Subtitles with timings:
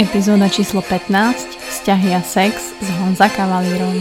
[0.00, 4.00] Epizóda číslo 15 Vzťahy a sex s Honza Kavalírom.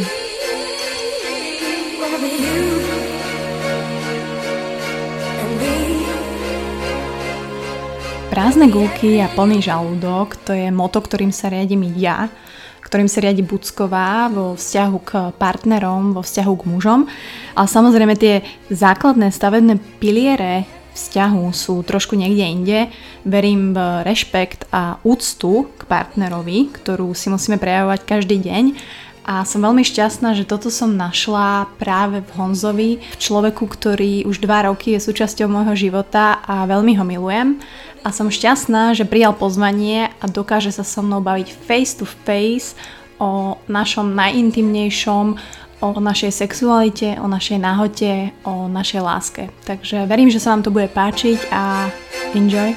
[8.32, 12.31] Prázdne gulky a plný žalúdok, to je moto, ktorým sa riadím ja,
[12.88, 17.02] ktorým sa riadi Bucková vo vzťahu k partnerom, vo vzťahu k mužom.
[17.59, 18.39] Ale samozrejme tie
[18.71, 22.80] základné stavebné piliere vzťahu sú trošku niekde inde.
[23.25, 28.64] Verím v rešpekt a úctu k partnerovi, ktorú si musíme prejavovať každý deň.
[29.24, 34.43] A som veľmi šťastná, že toto som našla práve v Honzovi, v človeku, ktorý už
[34.43, 37.55] dva roky je súčasťou môjho života a veľmi ho milujem.
[38.03, 42.75] A som šťastná, že prijal pozvanie a dokáže sa so mnou baviť face to face
[43.16, 45.39] o našom najintimnejšom,
[45.83, 49.43] o našej sexualite, o našej náhote, o našej láske.
[49.67, 51.91] Takže verím, že sa vám to bude páčiť a
[52.31, 52.71] enjoy.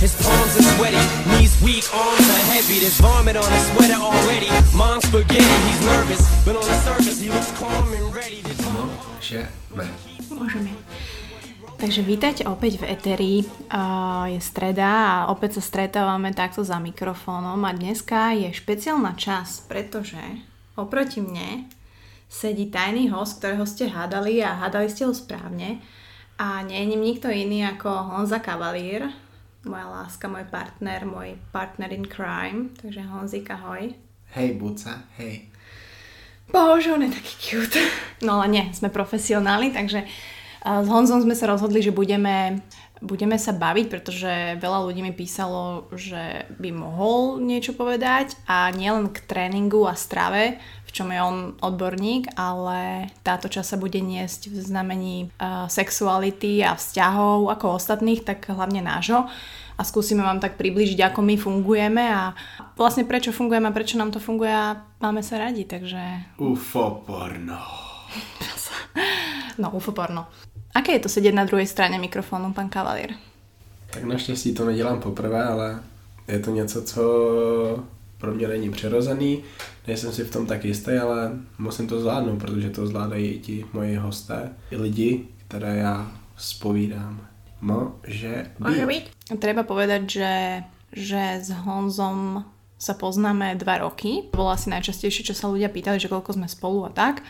[0.00, 0.98] His palms are sweaty,
[1.30, 2.80] knees weak, arms are heavy.
[2.80, 4.50] There's vomit on his sweater already.
[4.74, 8.42] Mom's spaghetti, he's nervous, but on the surface he looks calm and ready.
[9.22, 9.86] Môžeme.
[10.32, 10.72] Môžeme.
[11.78, 13.34] Takže vítajte opäť v Eteri.
[13.70, 19.62] Uh, je streda a opäť sa stretávame takto za mikrofónom a dneska je špeciálna čas,
[19.66, 20.18] pretože
[20.82, 21.70] Oproti mne
[22.26, 25.78] sedí tajný host, ktorého ste hádali a hádali ste ho správne.
[26.42, 29.06] A nie je ním nikto iný ako Honza Kavalír,
[29.62, 32.74] moja láska, môj partner, môj partner in crime.
[32.82, 33.94] Takže Honzik, ahoj.
[34.34, 35.46] Hej, Buca, hej.
[36.50, 37.80] Bože, on je taký cute.
[38.26, 40.02] No ale nie, sme profesionáli, takže
[40.62, 42.64] s Honzom sme sa rozhodli, že budeme
[43.02, 49.10] budeme sa baviť, pretože veľa ľudí mi písalo, že by mohol niečo povedať a nielen
[49.10, 54.54] k tréningu a strave, v čom je on odborník, ale táto časť sa bude niesť
[54.54, 59.26] v znamení uh, sexuality a vzťahov ako ostatných, tak hlavne nášho
[59.76, 62.36] a skúsime vám tak približiť, ako my fungujeme a
[62.78, 66.38] vlastne prečo fungujeme a prečo nám to funguje a máme sa radi, takže...
[66.38, 67.58] UFO porno.
[69.62, 70.28] no, UFO porno.
[70.74, 73.10] Aké je to sedět na druhé straně mikrofonu, pan Kavalier?
[73.90, 75.82] Tak naštěstí to nedělám poprvé, ale
[76.28, 77.02] je to něco, co
[78.18, 79.44] pro mě není přirozený.
[79.86, 83.66] Nejsem si v tom tak jistý, ale musím to zvládnout, protože to zvládají i ti
[83.72, 87.26] moji hosté, i lidi, které já spovídám.
[87.60, 88.68] Může být.
[88.68, 89.04] Může být.
[89.38, 90.62] Treba povedať, že,
[90.92, 92.44] že s Honzom
[92.74, 94.26] sa poznáme dva roky.
[94.34, 97.22] To bolo asi najčastejšie, čo sa ľudia pýtali, že koľko sme spolu a tak.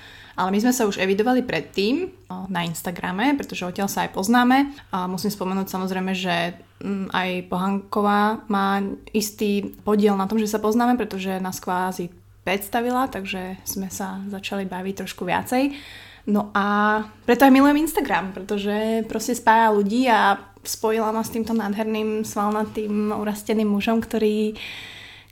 [0.43, 2.11] Ale my sme sa už evidovali predtým
[2.51, 4.75] na Instagrame, pretože odtiaľ sa aj poznáme.
[4.91, 8.83] A musím spomenúť samozrejme, že mm, aj Pohanková má
[9.15, 12.11] istý podiel na tom, že sa poznáme, pretože nás kvázi
[12.43, 15.79] predstavila, takže sme sa začali baviť trošku viacej.
[16.27, 21.55] No a preto aj milujem Instagram, pretože proste spája ľudí a spojila ma s týmto
[21.55, 24.59] nádherným, svalnatým, urasteným mužom, ktorý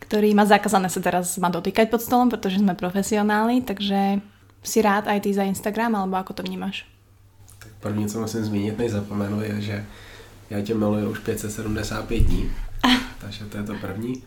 [0.01, 4.19] ktorý má zakázané sa teraz ma dotýkať pod stolom, pretože sme profesionáli, takže
[4.63, 6.87] si rád aj ty za Instagram, alebo ako to vnímáš?
[7.59, 9.87] Tak první, co musím zmínit, než zapomenu, je, že
[10.51, 12.51] já tě miluji už 575 dní,
[13.21, 14.23] takže to je to první.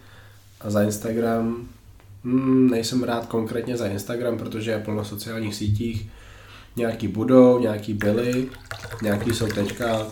[0.61, 1.67] A za Instagram,
[2.23, 6.09] hmm, nejsem rád konkrétně za Instagram, protože je plno sociálních sítích,
[6.75, 8.49] nějaký budou, nějaký byly,
[9.01, 10.07] nějaký jsou teďka,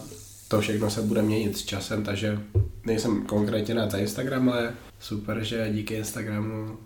[0.48, 2.40] to všechno se bude měnit s časem, takže
[2.86, 6.78] nejsem konkrétně rád za Instagram, ale super, že díky Instagramu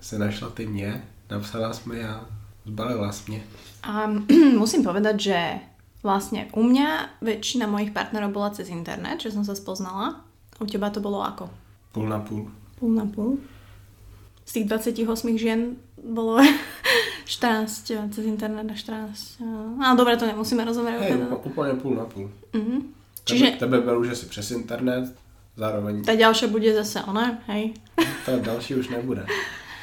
[0.00, 2.37] si našla ty mě, napsala mi a
[2.68, 3.42] zbalila jsi mě.
[3.82, 4.06] A
[4.58, 5.38] musím povedať, že
[6.02, 10.22] vlastne u mňa väčšina mojich partnerov bola cez internet, že som sa spoznala.
[10.62, 11.50] U teba to bolo ako?
[11.92, 12.50] Půl na půl.
[12.78, 13.38] Půl na půl.
[14.44, 16.38] Z tých 28 žien bolo
[17.24, 19.42] 14 cez internet a 14.
[19.78, 21.00] No dobre, to nemusíme rozoberať.
[21.00, 22.30] Hej, úplne půl na půl.
[22.52, 22.82] Uh-huh.
[23.24, 23.44] Čiže...
[23.44, 25.14] Tebe, tebe beru, že si přes internet,
[25.56, 26.04] zároveň...
[26.04, 27.74] Ta ďalšia bude zase ona, hej?
[28.26, 29.26] Ta další už nebude.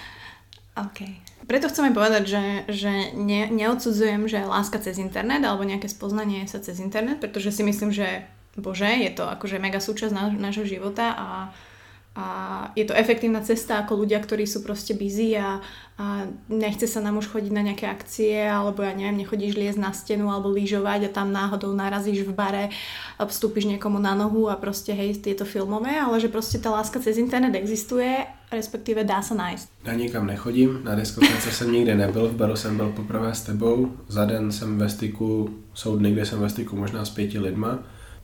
[0.85, 1.25] OK.
[1.45, 6.50] Preto chcem aj povedať, že, že ne, neodsudzujem, že láska cez internet alebo nejaké spoznanie
[6.50, 8.25] sa cez internet, pretože si myslím, že
[8.57, 11.28] bože, je to akože mega súčasť nášho života a
[12.16, 12.28] a
[12.79, 15.59] je to efektívna cesta ako ľudia, ktorí sú proste busy a,
[15.99, 19.91] a nechce sa nám už chodiť na nejaké akcie alebo ja neviem, nechodíš liesť na
[19.91, 22.66] stenu alebo lyžovať a tam náhodou narazíš v bare
[23.20, 26.72] a vstúpiš niekomu na nohu a proste hej, je to filmové, ale že proste tá
[26.72, 28.23] láska cez internet existuje,
[28.55, 29.67] respektíve dá sa nájsť.
[29.85, 33.91] Já nikam nechodím, na diskotéce jsem nikdy nebyl, v baru jsem byl poprvé s tebou,
[34.07, 37.79] za den jsem ve styku, jsou dny, kde jsem ve styku možná s pěti lidma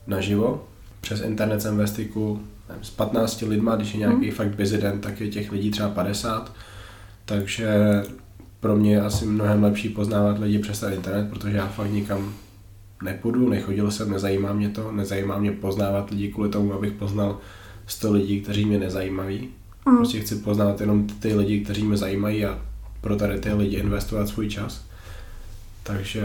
[0.06, 0.66] naživo,
[1.00, 4.34] přes internet jsem ve styku nevím, s 15 lidma, když je nějaký hmm.
[4.34, 6.52] fakt busy den, tak je těch lidí třeba 50.
[7.24, 7.68] Takže
[8.60, 12.34] pro mě je asi mnohem lepší poznávat lidi přes ten internet, protože já fakt nikam
[13.02, 17.38] nepůjdu, nechodil jsem, nezajímá mě to, nezajímá mě poznávat lidi kvůli tomu, abych poznal
[17.86, 19.48] 100 lidí, kteří mě nezajímají.
[19.86, 19.96] Mm.
[19.96, 22.58] Prostě chci poznat jenom ty lidi, kteří mě zajímají a
[23.00, 24.84] pro tady ty lidi investovat svůj čas.
[25.82, 26.22] Takže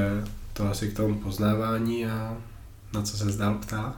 [0.53, 2.37] to asi k tomu poznávání a
[2.93, 3.95] na co se zdál ptá.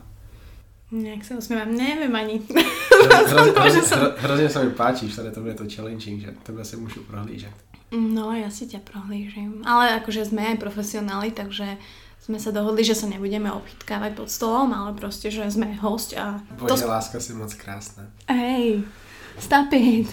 [0.91, 2.41] Jak se usmívám, nevím ani.
[3.27, 3.79] Hrozně, Bože,
[4.17, 7.53] hrozně, hro- se mi páčíš, tady to bude to challenging, že tebe si můžu prohlížet.
[7.89, 9.65] No, ja si ťa prohlížim.
[9.65, 11.81] Ale akože sme aj profesionáli, takže
[12.19, 16.43] sme sa dohodli, že sa nebudeme obchytkávať pod stolom, ale proste, že sme host a...
[16.59, 18.11] Bože, láska si moc krásna.
[18.29, 18.85] Hej,
[19.41, 20.09] stop it.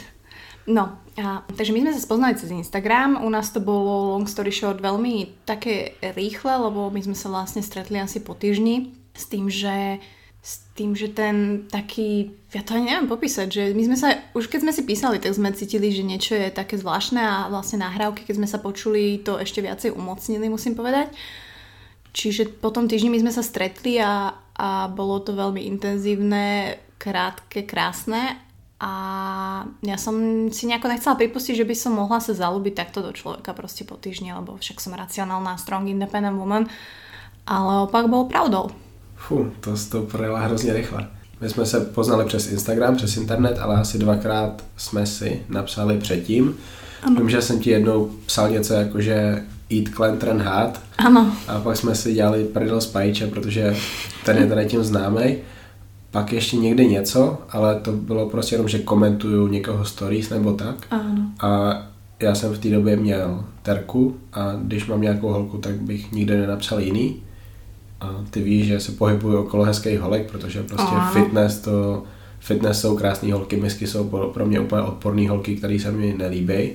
[0.66, 4.50] No, a, takže my sme sa spoznali cez Instagram, u nás to bolo long story
[4.50, 9.46] short veľmi také rýchle, lebo my sme sa vlastne stretli asi po týždni s tým,
[9.46, 10.02] že
[10.46, 14.46] s tým, že ten taký, ja to ani neviem popísať, že my sme sa, už
[14.46, 18.22] keď sme si písali, tak sme cítili, že niečo je také zvláštne a vlastne nahrávky,
[18.22, 21.10] keď sme sa počuli, to ešte viacej umocnili, musím povedať.
[22.16, 27.68] Čiže po tom týždni my sme sa stretli a, a bolo to veľmi intenzívne, krátke,
[27.68, 28.40] krásne
[28.80, 28.92] a
[29.84, 30.16] ja som
[30.48, 34.00] si nejako nechcela pripustiť, že by som mohla sa zalúbiť takto do človeka proste po
[34.00, 36.64] týždni, lebo však som racionálna, strong, independent woman,
[37.44, 38.72] ale opak bol pravdou.
[39.16, 41.08] Fu, to to projela hrozně rychle.
[41.40, 46.56] My jsme se poznali přes Instagram, přes internet, ale asi dvakrát jsme si napsali předtím.
[47.02, 47.20] Ano.
[47.20, 50.80] Vím, že jsem ti jednou psal něco jako, že eat, clean, train, hard.
[50.98, 53.76] Áno, A pak jsme si dělali prdel s Pajičem, protože
[54.24, 55.36] ten je tady tím známý.
[56.10, 60.76] Pak ještě někde něco, ale to bylo prostě jenom, že komentuju někoho stories nebo tak.
[60.90, 61.22] áno.
[61.40, 61.82] A
[62.20, 66.36] já jsem v té době měl terku a když mám nějakou holku, tak bych nikdy
[66.36, 67.16] nenapsal jiný.
[68.00, 71.10] A ty víš, že se pohybuju okolo hezkých holek, protože prostě Ano.
[71.12, 72.02] fitness to
[72.40, 76.14] fitness jsou krásné holky, misky jsou pro pro mě úplně odporné holky, které se mi
[76.18, 76.70] nelíbí.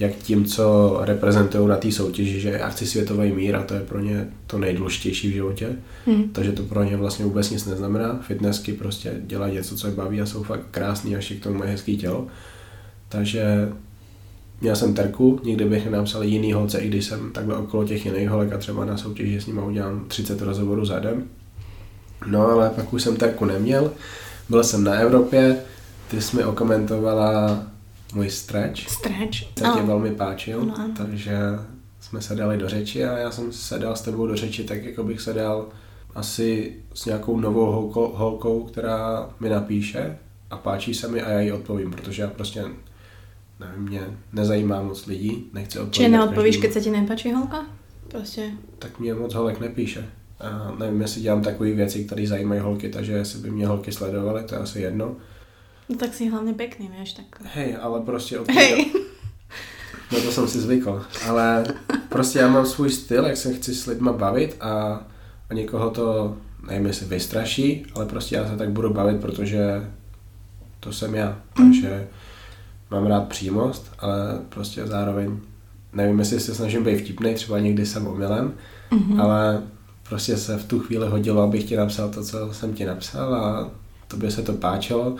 [0.00, 3.80] Jak tím, co reprezentují na té soutěži, že já chci světový mír a to je
[3.80, 5.68] pro ně to nejdůležitější v životě.
[6.06, 6.22] Hm.
[6.32, 8.18] Takže to pro ně vlastně vůbec nic neznamená.
[8.22, 11.58] Fitnessky prostě dělají něco, co je baví a jsou fakt krásný a ještě k tomu
[11.58, 12.26] mají hezký tělo.
[13.08, 13.68] Takže
[14.60, 18.28] měl jsem terku, nikdy bych nenapsal jiný holce, i když jsem takhle okolo těch jiných
[18.28, 21.24] holek a třeba na soutěži s nimi udělám 30 rozhovorů za den.
[22.26, 23.92] No ale pak už jsem terku neměl,
[24.48, 25.56] byl jsem na Evropě,
[26.10, 27.62] ty jsi mi okomentovala
[28.14, 29.38] můj stretch, Stretch.
[29.58, 30.94] se tě velmi páčil, Ano, ano.
[30.96, 31.38] takže
[32.00, 34.84] jsme se dali do řeči a já jsem se dal s tebou do řeči tak,
[34.84, 35.68] jako bych se dal
[36.14, 40.18] asi s nějakou novou holkou, holkou, která mi napíše
[40.50, 42.64] a páčí se mi a já jí odpovím, protože já prostě
[43.60, 44.00] nevím, mě
[44.32, 47.66] nezajímá moc lidí, nechci odpovědět Čiže neodpovíš, keď sa ti nepáči holka?
[48.08, 48.52] Proste.
[48.78, 50.04] Tak mě moc holek nepíše.
[50.40, 54.42] A nevím, jestli dělám takové věci, které zajímají holky, takže jestli by mě holky sledovaly,
[54.44, 55.16] to je asi jedno.
[55.88, 57.26] No tak si hlavne pekný, vieš, tak...
[57.54, 58.92] Hej, ale prostě Hej.
[60.12, 61.64] No to jsem si zvykl, ale
[62.08, 65.00] prostě já mám svůj styl, jak se chci s lidma bavit a,
[65.50, 66.36] a někoho to,
[66.68, 69.90] nevím jestli vystraší, ale prostě já se tak budu bavit, protože
[70.80, 72.08] to jsem já, takže
[72.90, 75.38] mám rád přímost, ale prostě zároveň
[75.92, 78.54] nevím, jestli se snažím být vtipný, třeba někdy jsem omylem,
[78.90, 79.20] Mhm.
[79.20, 79.62] ale
[80.08, 83.70] prostě se v tu chvíli hodilo, abych ti napsal to, co jsem ti napsal a
[84.08, 85.16] tobě se to páčilo.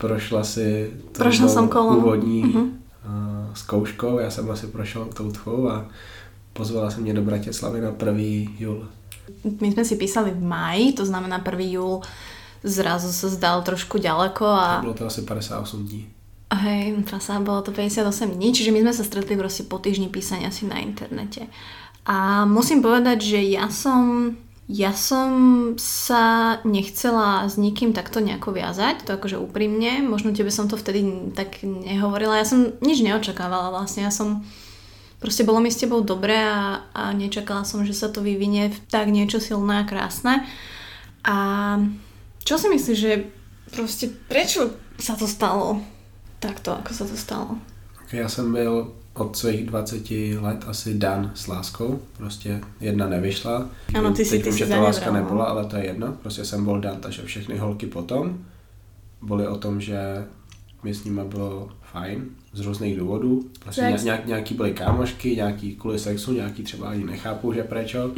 [0.00, 1.98] Prošla si tou Prošla jsem kolem.
[1.98, 2.60] úvodní Mhm.
[2.60, 5.84] uh, zkouškou, já jsem asi prošel tou tvou a
[6.52, 8.50] pozvala jsem mě do Bratislavy na 1.
[8.58, 8.88] jul.
[9.60, 11.70] My sme si písali v máji, to znamená 1.
[11.70, 12.02] júl
[12.66, 16.08] zrazu sa zdal trošku ďaleko A a bylo to asi 58 dní.
[16.50, 18.04] hej, fasa, bolo to 58
[18.36, 21.46] dní, čiže my sme sa stretli proste po týždni písania si na internete.
[22.04, 24.34] A musím povedať, že ja som
[24.70, 25.30] ja som
[25.82, 31.02] sa nechcela s nikým takto nejako viazať, to akože úprimne, možno tebe som to vtedy
[31.34, 34.46] tak nehovorila, ja som nič neočakávala vlastne, ja som
[35.18, 38.78] proste bolo mi s tebou dobre a, a nečakala som, že sa to vyvinie v
[38.86, 40.46] tak niečo silné a krásne.
[41.26, 41.36] A
[42.46, 43.26] čo si myslíš, že
[43.74, 44.70] proste prečo
[45.02, 45.82] sa to stalo
[46.38, 47.58] takto, ako sa to stalo?
[48.12, 53.68] Já jsem byl od svých 20 let asi dan s láskou, prostě jedna nevyšla.
[53.94, 55.12] Ano, ty si- Teď ty už si zanevral, láska no.
[55.12, 58.38] nebyla, ale to je jedno, prostě jsem byl dan, takže všechny holky potom
[59.22, 60.26] byly o tom, že
[60.82, 63.44] mi s nima bylo fajn z různých důvodů.
[63.60, 64.04] Prostě Sex.
[64.04, 68.10] nějak, nějaký byly kámošky, nějaký kvůli sexu, nějaký třeba ani nechápu, že prečo.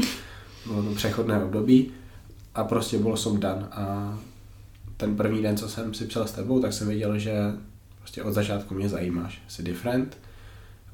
[0.67, 1.91] Bylo to přechodné období
[2.55, 4.19] a prostě byl jsem dan a
[4.97, 7.33] ten první den, co jsem si psal s tebou, tak jsem viděl, že
[7.99, 10.17] prostě od začátku mě zajímáš, jsi different.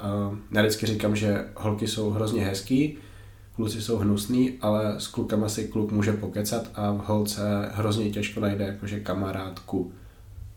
[0.05, 2.99] Uh, já vždycky říkám, že holky jsou hrozně hezký,
[3.57, 8.41] kluci jsou hnusný, ale s klukama si kluk může pokecat a v holce hrozně těžko
[8.41, 9.93] najde jakože kamarádku.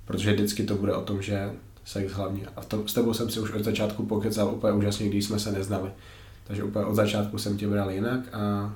[0.05, 1.51] Protože vždycky to bude o tom, že
[1.85, 2.47] sex hlavně.
[2.55, 5.39] A v tom, s tebou jsem si už od začátku pokecal úplně úžasně, když jsme
[5.39, 5.91] se neznali.
[6.47, 8.73] Takže úplně od začátku jsem tě bral jinak a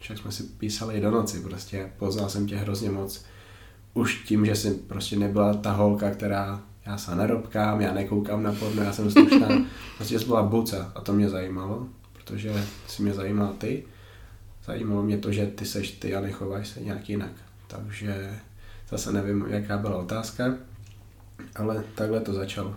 [0.00, 3.24] však jsme si písali i do noci, prostě poznal jsem tě hrozně moc
[3.94, 8.52] už tím, že si prostě nebyla ta holka, která já se nerobkám, já nekoukám na
[8.52, 9.48] porno, já jsem slušná.
[9.96, 13.84] Prostě byla buca a to mě zajímalo, protože si mě zajímal ty.
[14.64, 17.32] Zajímalo mě to, že ty seš ty a nechováš se nějak jinak.
[17.66, 18.40] Takže
[18.88, 20.54] zase nevím, jaká byla otázka,
[21.56, 22.76] ale takhle to začalo.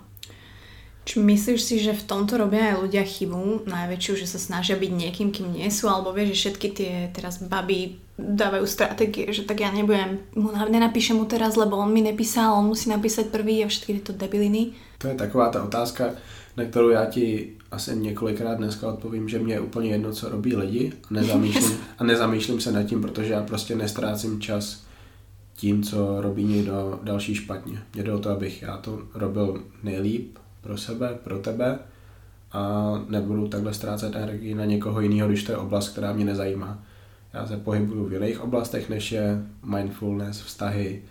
[1.02, 4.92] Či myslíš si, že v tomto robia aj ľudia chybu najväčšiu, že sa snažia byť
[4.94, 9.66] niekým, kým nie sú, alebo vieš, že všetky tie teraz baby dávajú stratégie, že tak
[9.66, 13.68] ja nebudem, mu, nenapíšem mu teraz, lebo on mi nepísal, on musí napísať prvý a
[13.68, 14.78] všetky tyto debiliny.
[15.02, 16.14] To je taková ta otázka,
[16.58, 20.56] na kterou já ti asi několikrát dneska odpovím, že mě je úplně jedno, co robí
[20.56, 24.84] lidi a nezamýšlím, a nezamýšlím se nad tím, protože já prostě nestrácím čas
[25.56, 27.84] tím, co robí někdo další špatně.
[27.94, 31.80] Mě jde o to, abych já to robil nejlíp pro sebe, pro tebe
[32.52, 36.84] a nebudu takhle ztrácet energii na někoho jiného, když to je oblast, která mě nezajímá.
[37.34, 41.02] Já se pohybuju v jiných oblastech, než je mindfulness, vztahy,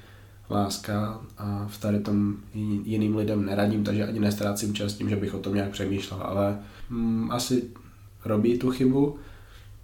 [0.51, 2.37] láska a v tady tom
[2.85, 6.59] jiným lidem neradím, takže ani nestrácím čas tím, že bych o tom nějak přemýšlel, ale
[6.91, 7.63] mm, asi
[8.25, 9.19] robí tu chybu,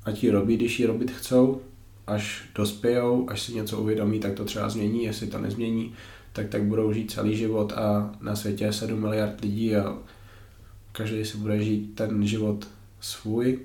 [0.04, 1.60] ať ji robí, když ji robit chcou,
[2.06, 5.92] až dospějou, až si něco uvědomí, tak to třeba změní, jestli to nezmění,
[6.36, 9.96] tak tak budou žít celý život a na světě je 7 miliard lidí a
[10.92, 12.68] každý si bude žít ten život
[13.00, 13.58] svůj.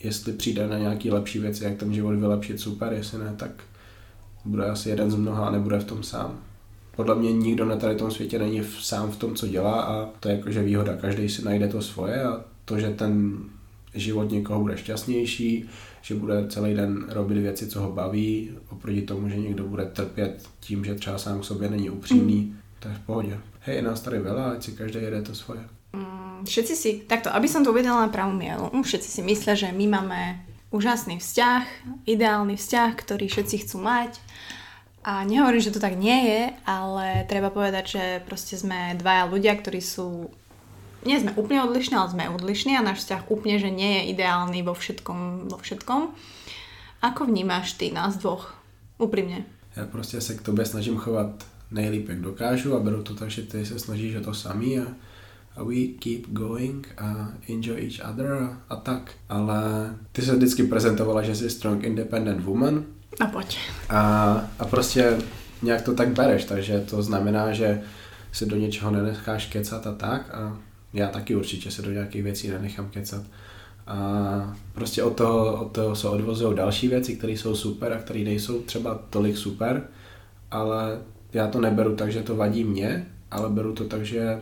[0.00, 3.50] Jestli přijde na nějaký lepší věci, jak ten život vylepšit, super, jestli ne, tak
[4.44, 6.38] bude asi jeden z mnoha a nebude v tom sám.
[6.96, 10.28] Podle mě nikdo na tady tom světě není sám v tom, co dělá a to
[10.28, 10.96] je jakože výhoda.
[10.96, 13.34] Každý si najde to svoje a to, že ten
[13.94, 15.68] život někoho bude šťastnější,
[16.02, 20.48] že bude celý den robit věci, co ho baví, oproti tomu, že někdo bude trpět
[20.60, 22.56] tím, že třeba sám k sobě není upřímný, mm.
[22.80, 23.38] to je v pohodě.
[23.60, 25.64] Hej, je nás tady veľa, ať si každý jede to svoje.
[25.96, 29.72] Mm, všetci si, takto, aby som to uvedela na pravú mieru, všetci si myslia, že
[29.72, 30.20] my máme
[30.68, 31.64] úžasný vzťah,
[32.04, 34.20] ideálny vzťah, ktorý všetci chcú mať.
[35.04, 39.56] A nehovorím, že to tak nie je, ale treba povedať, že proste sme dvaja ľudia,
[39.56, 40.28] ktorí sú
[41.04, 44.60] nie sme úplne odlišní, ale sme odlišní a náš vzťah úplne, že nie je ideálny
[44.64, 46.12] vo všetkom, vo všetkom.
[47.04, 48.56] Ako vnímáš ty nás dvoch?
[48.98, 49.44] Úprimne.
[49.76, 53.42] Já prostě se k tobě snažím chovat nejlíp, jak dokážu a beru to tak, že
[53.42, 54.86] ty se snažíš o to samý a,
[55.56, 59.12] a we keep going a enjoy each other a, a tak.
[59.28, 59.60] Ale
[60.12, 62.84] ty se vždycky prezentovala, že jsi strong independent woman.
[63.20, 63.58] A pojď.
[63.88, 64.00] A,
[64.58, 65.18] a prostě
[65.62, 67.82] nějak to tak bereš, takže to znamená, že
[68.32, 70.58] si do něčeho nenecháš kecat a tak a
[70.94, 73.22] já taky určitě se do nějakých věcí nenechám kecat.
[73.86, 78.20] A prostě od toho, od toho se odvozují další věci, které jsou super a které
[78.20, 79.82] nejsou třeba tolik super,
[80.50, 80.98] ale
[81.32, 84.40] já to neberu tak, že to vadí mě, ale beru to tak, že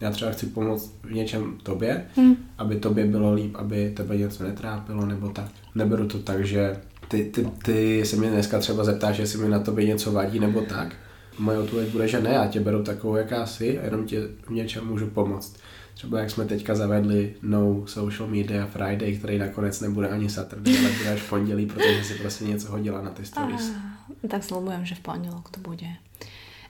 [0.00, 2.36] já třeba chci pomoct v něčem tobě, hmm.
[2.58, 5.48] aby tobě bylo líp, aby tebe něco netrápilo nebo tak.
[5.74, 6.76] Neberu to tak, že
[7.08, 10.60] ty, ty, ty se mě dneska třeba zeptáš, jestli mi na tobě něco vadí nebo
[10.60, 10.94] tak.
[11.38, 14.50] Moje odpověď bude, že ne, já tě beru takovou, jaká jsi a jenom tě v
[14.50, 15.56] něčem můžu pomoct.
[15.94, 20.90] Třeba jak jsme teďka zavedli No Social Media Friday, který nakonec nebude ani Saturday, ale
[20.90, 23.70] bude až v pondělí, protože si prostě něco hodila na ty stories.
[23.70, 25.88] Ah, tak sľubujem, že v pondelok to bude.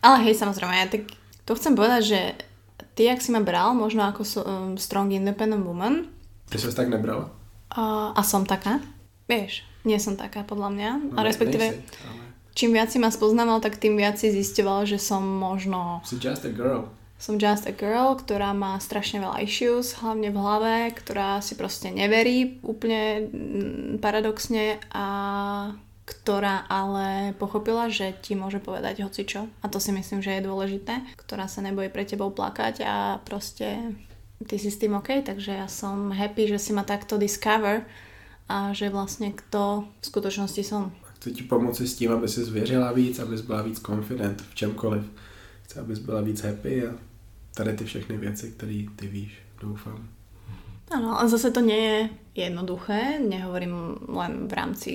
[0.05, 1.09] Ale hej, samozrejme, ja tak
[1.49, 2.21] to chcem povedať, že
[2.93, 6.05] ty, jak si ma bral, možno ako so, um, strong independent woman.
[6.53, 7.33] Ty sa tak nebrala?
[7.73, 8.85] A, a som taká?
[9.25, 10.91] Vieš, nie som taká podľa mňa.
[11.09, 12.23] No, a respektíve, nejsi, ale...
[12.53, 16.05] čím viac si ma spoznával, tak tým viac si zisťoval, že som možno...
[16.05, 20.39] Si just a girl som just a girl, ktorá má strašne veľa issues, hlavne v
[20.39, 25.07] hlave, ktorá si proste neverí úplne mm, paradoxne a
[26.05, 29.49] ktorá ale pochopila, že ti môže povedať hocičo.
[29.65, 31.01] A to si myslím, že je dôležité.
[31.17, 33.97] Ktorá sa nebojí pre tebou plakať a proste
[34.45, 37.89] ty si s tým OK, takže ja som happy, že si ma takto discover
[38.53, 40.93] a že vlastne kto v skutočnosti som.
[41.17, 45.05] Chci ti pomoci s tím, aby si zvěřila víc, abys byla víc confident v čemkoliv.
[45.75, 46.95] Chci, abys byla víc happy a
[47.55, 50.09] tady ty všechny věci, které ty víš, doufám.
[50.95, 51.99] Áno, ale zase to nie je
[52.47, 54.93] jednoduché, nehovorím len v rámci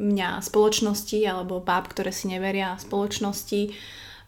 [0.00, 3.76] mňa spoločnosti alebo báb, ktoré si neveria spoločnosti,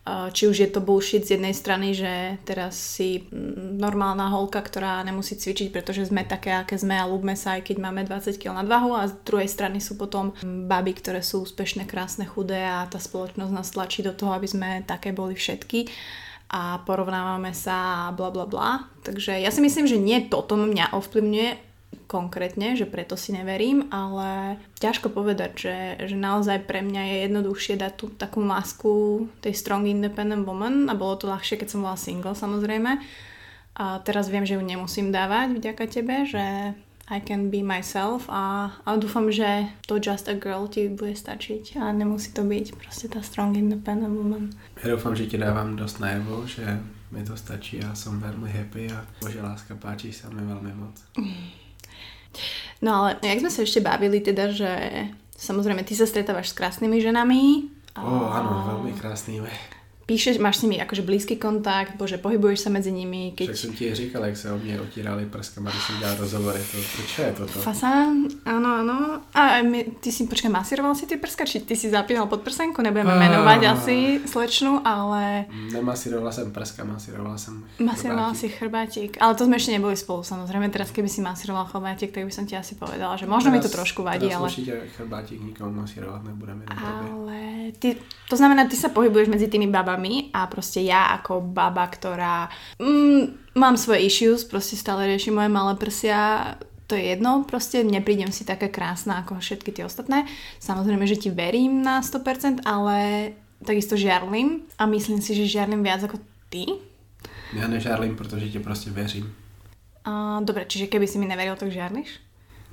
[0.04, 5.00] či už je to bullshit z jednej strany, že teraz si mm, normálna holka, ktorá
[5.00, 8.60] nemusí cvičiť, pretože sme také, aké sme a ľúbme sa, aj keď máme 20 kg
[8.60, 13.00] nadvahu a z druhej strany sú potom baby, ktoré sú úspešné, krásne, chudé a tá
[13.00, 15.88] spoločnosť nás tlačí do toho, aby sme také boli všetky
[16.52, 18.84] a porovnávame sa a bla bla bla.
[19.08, 21.73] Takže ja si myslím, že nie toto mňa ovplyvňuje
[22.06, 25.76] konkrétne, že preto si neverím, ale ťažko povedať, že,
[26.10, 30.94] že naozaj pre mňa je jednoduchšie dať tú takú masku tej strong independent woman a
[30.94, 33.00] bolo to ľahšie, keď som bola single samozrejme.
[33.74, 36.74] A teraz viem, že ju nemusím dávať vďaka tebe, že
[37.10, 41.76] I can be myself a, a dúfam, že to just a girl ti bude stačiť
[41.76, 44.50] a nemusí to byť prostě ta strong independent woman.
[44.82, 48.90] Já doufám, že ti dávám dost najevo, že mi to stačí a jsem velmi happy
[48.90, 51.04] a bože láska páči sa mi velmi moc.
[52.84, 54.70] No ale jak sme sa ešte bavili teda, že
[55.38, 57.70] samozrejme ty sa stretávaš s krásnymi ženami.
[57.94, 62.70] Ó, oh, áno, veľmi krásnymi píšeš, máš s nimi akože blízky kontakt, bože, pohybuješ sa
[62.70, 63.32] medzi nimi.
[63.32, 63.46] Keď...
[63.48, 66.76] Však som ti říkal, jak sa o mne otírali prskama, když som dělal rozhovory, to,
[66.76, 67.56] to čo je toto?
[67.64, 68.96] Fasán, áno, áno.
[69.32, 72.84] A my, ty si, počkaj, masíroval si ty prska, či ty si zapínal pod prsenku,
[72.84, 73.20] nebudeme ah.
[73.20, 73.96] menovať asi
[74.28, 75.48] slečnu, ale...
[75.72, 80.68] Nemasíroval som prska, masíroval som Masíroval si chrbátik, ale to sme ešte neboli spolu, samozrejme.
[80.68, 83.64] Teraz keby si masíroval chrbátik, tak by som ti asi povedala, že možno teraz, mi
[83.64, 84.52] to trošku vadí, ale...
[84.52, 86.62] určite chrbátik nikomu masírovať nebudeme.
[86.68, 87.96] Ale ty,
[88.28, 92.50] to znamená, ty sa pohybuješ medzi tými babami babami a proste ja ako baba, ktorá
[92.82, 96.54] mm, mám svoje issues, proste stále riešim moje malé prsia,
[96.90, 100.26] to je jedno, proste neprídem si taká krásna ako všetky tie ostatné.
[100.58, 103.32] Samozrejme, že ti verím na 100%, ale
[103.62, 106.18] takisto žiarlim a myslím si, že žiarlim viac ako
[106.50, 106.66] ty.
[107.54, 109.34] Ja nežárlim, protože ti prostě věřím.
[110.06, 112.20] Uh, dobre, čiže keby si mi neveril, tak žiarliš?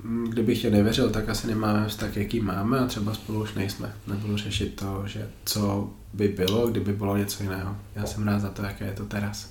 [0.02, 3.94] Mm, kdybych tě nevěřil, tak asi nemáme vztah, jaký máme a třeba spolu už nejsme.
[4.06, 7.76] Nebudu řešit to, že co by bylo, kdyby bylo něco jiného.
[7.94, 9.50] Já jsem rád za to, jaké je to teraz.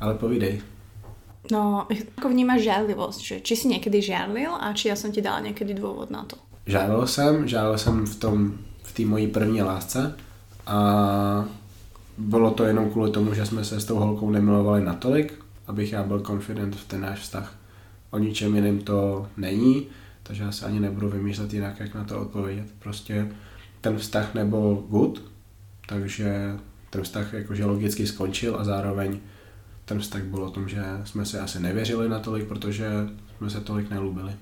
[0.00, 0.62] Ale povídej.
[1.52, 3.20] No, ako vnímáš žiarlivosť?
[3.20, 6.40] Že či si niekedy žiarlil a či ja som ti dala niekedy dôvod na to?
[6.64, 8.36] Žádal jsem, žádal jsem v tom,
[8.82, 10.16] v té mojí první lásce
[10.66, 10.78] a
[12.18, 15.34] bylo to jenom kvůli tomu, že jsme se s tou holkou nemilovali natolik,
[15.66, 17.63] abych já byl confident v ten náš vztah
[18.14, 19.86] o ničem jiném to není,
[20.22, 22.66] takže já se ani nebudu vymýšlet jinak, jak na to odpovědět.
[22.78, 23.28] Prostě
[23.80, 25.22] ten vztah nebyl good,
[25.88, 26.56] takže
[26.90, 29.18] ten vztah jakože logicky skončil a zároveň
[29.84, 32.86] ten vztah byl o tom, že jsme se asi nevěřili natolik, protože
[33.36, 34.32] jsme se tolik nelúbili.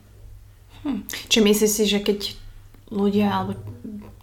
[0.84, 1.02] Hm.
[1.28, 2.34] Či myslíš si, že keď
[2.90, 3.56] ľudia, alebo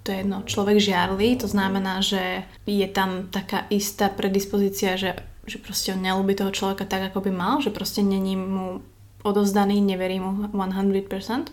[0.03, 5.15] to je jedno, človek žiarli, to znamená, že je tam taká istá predispozícia, že,
[5.47, 8.81] že prostě on nelúbi toho človeka tak, ako by mal, že prostě není mu
[9.23, 11.43] odozdaný, neverím mu 100%?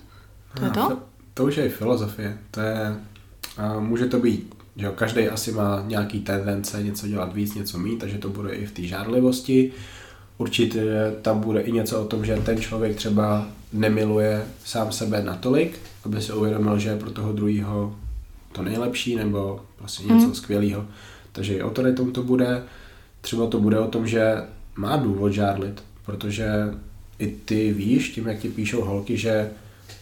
[0.58, 0.98] To je to?
[1.34, 2.38] To už je filozofie.
[2.50, 2.96] To je,
[3.58, 7.98] a může to být, že každý asi má nějaký tendence něco dělat víc, něco mít,
[7.98, 9.72] takže to bude i v té žárlivosti.
[10.38, 15.78] Určitě tam bude i něco o tom, že ten člověk třeba nemiluje sám sebe natolik,
[16.04, 17.96] aby si uvědomil, že je pro toho druhého
[18.52, 20.34] to nejlepší nebo prostě něco mm.
[20.34, 20.86] skvělého.
[21.32, 22.62] Takže i o to tom to bude.
[23.20, 24.42] Třeba to bude o tom, že
[24.76, 26.74] má důvod žárlit, protože
[27.18, 29.50] i ty víš, tím jak ti píšou holky, že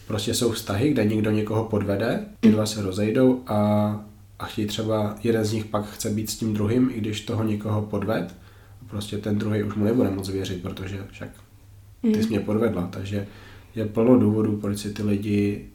[0.07, 3.59] prostě jsou vztahy, kde někdo někoho podvede, ty dva se rozejdou a,
[4.39, 7.43] a chtějí třeba, jeden z nich pak chce být s tím druhým, i když toho
[7.43, 8.35] někoho podved,
[8.89, 11.29] prostě ten druhý už mu nebude moc věřit, protože však
[12.01, 12.29] ty jsi mm.
[12.29, 13.27] mě podvedla, takže
[13.75, 15.65] je plno důvodů, proč si ty lidi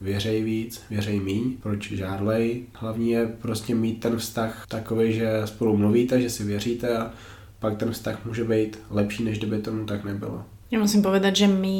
[0.00, 2.62] věřej víc, věřej míň, proč žádlej.
[2.72, 7.10] Hlavní je prostě mít ten vztah takový, že spolu mluvíte, že si věříte a
[7.58, 10.44] pak ten vztah může být lepší, než kdyby tomu tak nebylo.
[10.66, 11.78] Ja musím povedať, že my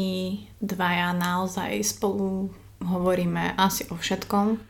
[0.63, 4.63] dvaja naozaj spolu hovoríme asi o všetkom.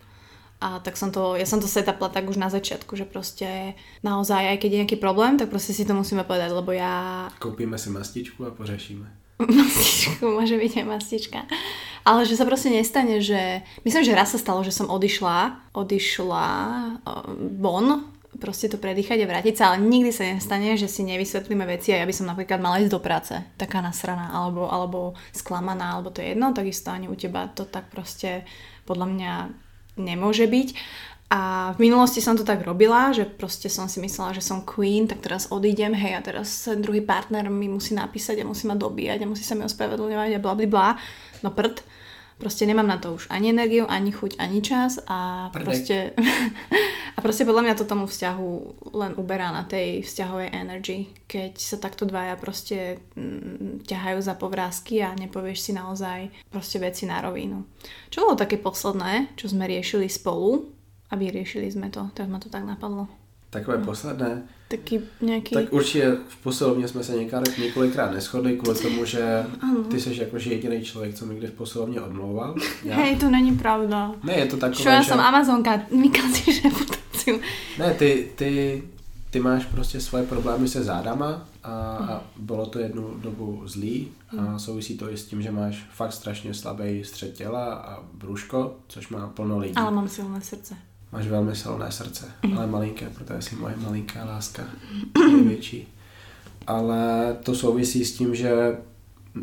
[0.56, 4.56] A tak som to, ja som to setapla tak už na začiatku, že proste naozaj,
[4.56, 7.28] aj keď je nejaký problém, tak proste si to musíme povedať, lebo ja...
[7.36, 9.26] Koupíme si mastičku a pořešíme.
[9.44, 11.44] Mastičku, môže byť aj mastička.
[12.08, 13.60] Ale že sa proste nestane, že...
[13.84, 16.46] Myslím, že raz sa stalo, že som odišla, odišla
[17.60, 21.92] von proste to predýchať a vrátiť sa, ale nikdy sa nestane, že si nevysvetlíme veci
[21.92, 26.14] a ja by som napríklad mala ísť do práce, taká nasraná, alebo, alebo sklamaná, alebo
[26.14, 28.46] to je jedno, takisto ani u teba to tak proste
[28.86, 29.32] podľa mňa
[29.98, 30.68] nemôže byť.
[31.26, 35.10] A v minulosti som to tak robila, že proste som si myslela, že som queen,
[35.10, 39.26] tak teraz odídem, hej, a teraz druhý partner mi musí napísať a musí ma dobíjať
[39.26, 40.88] a musí sa mi ospravedlňovať a bla bla bla.
[41.42, 41.82] No prd.
[42.36, 46.12] Proste nemám na to už ani energiu, ani chuť, ani čas a proste
[47.16, 48.50] a proste podľa mňa to tomu vzťahu
[48.92, 55.00] len uberá na tej vzťahovej energy, keď sa takto dvaja proste mm, ťahajú za povrázky
[55.00, 57.64] a nepovieš si naozaj proste veci na rovinu.
[58.12, 60.68] Čo bolo také posledné, čo sme riešili spolu
[61.08, 63.08] a vyriešili sme to, tak ma to tak napadlo.
[63.48, 64.55] Takové posledné?
[64.68, 65.54] Taky nějaký...
[65.54, 67.12] Tak určitě v posilovně jsme se
[67.58, 69.46] několikrát neschodli kvůli tomu, že
[69.90, 72.54] ty jsi jakože jediný člověk, co mi kdy v posilovně odmlouval.
[72.88, 74.14] Hej, to není pravda.
[74.22, 75.08] Ne, je to takové, Čo, já že...
[75.08, 77.40] jsem Amazonka, mi kazíš reputaci.
[77.78, 78.82] Ne, ty, ty,
[79.30, 84.42] ty máš prostě svoje problémy se zádama a, a bylo to jednu dobu zlý a
[84.42, 84.58] hmm.
[84.58, 89.08] souvisí to i s tím, že máš fakt strašně slabý střed těla a brůško, což
[89.08, 89.74] má plno lidí.
[89.76, 90.74] Ale mám silné srdce.
[91.12, 92.58] Máš velmi silné srdce, mm.
[92.58, 94.62] ale malinké, protože jsi moje malinká láska,
[95.32, 95.88] největší.
[96.66, 98.76] Ale to souvisí s tím, že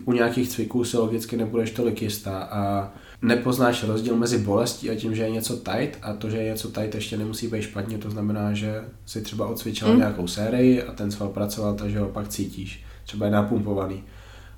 [0.05, 5.15] u nějakých cviků si logicky nebudeš tolik jistá a nepoznáš rozdíl mezi bolestí a tím,
[5.15, 8.09] že je něco tight a to, že je něco tight ještě nemusí být špatně, to
[8.09, 9.97] znamená, že si třeba odcvičila mm.
[9.97, 12.83] nějakou sérii a ten sval pracoval, takže ho pak cítíš.
[13.05, 14.03] Třeba je napumpovaný.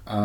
[0.06, 0.20] A,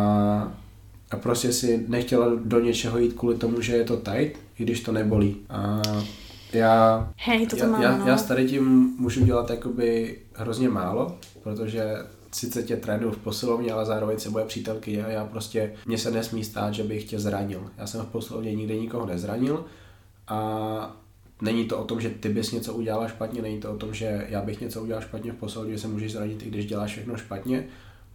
[1.11, 4.81] a prostě si nechtěla do něčeho jít kvůli tomu, že je to tight, i když
[4.81, 5.37] to nebolí.
[5.49, 5.81] A
[6.53, 8.07] já, Hej, to já, mám, já, no.
[8.07, 11.95] já s tady tím můžu dělat jakoby hrozně málo, protože
[12.31, 16.11] sice tě trénuju v posilovně, ale zároveň se moje přítelky a já prostě, mně se
[16.11, 17.71] nesmí stát, že bych tě zranil.
[17.77, 19.65] Já jsem v posilovně nikdy nikoho nezranil
[20.27, 21.01] a
[21.41, 24.25] není to o tom, že ty bys něco udělala špatně, není to o tom, že
[24.29, 27.17] já bych něco udělal špatně v posilovně, že se můžeš zranit, i když děláš všechno
[27.17, 27.67] špatně,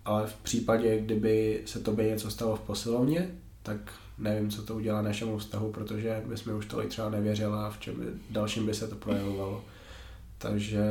[0.04, 3.30] ale v případě, kdyby se tobě něco stalo v posilovně,
[3.62, 3.78] tak
[4.18, 7.94] nevím, co to udělá našemu vztahu, protože bychom už tolik třeba nevěřila v čem
[8.30, 9.64] dalším by se to projevovalo.
[10.38, 10.84] Takže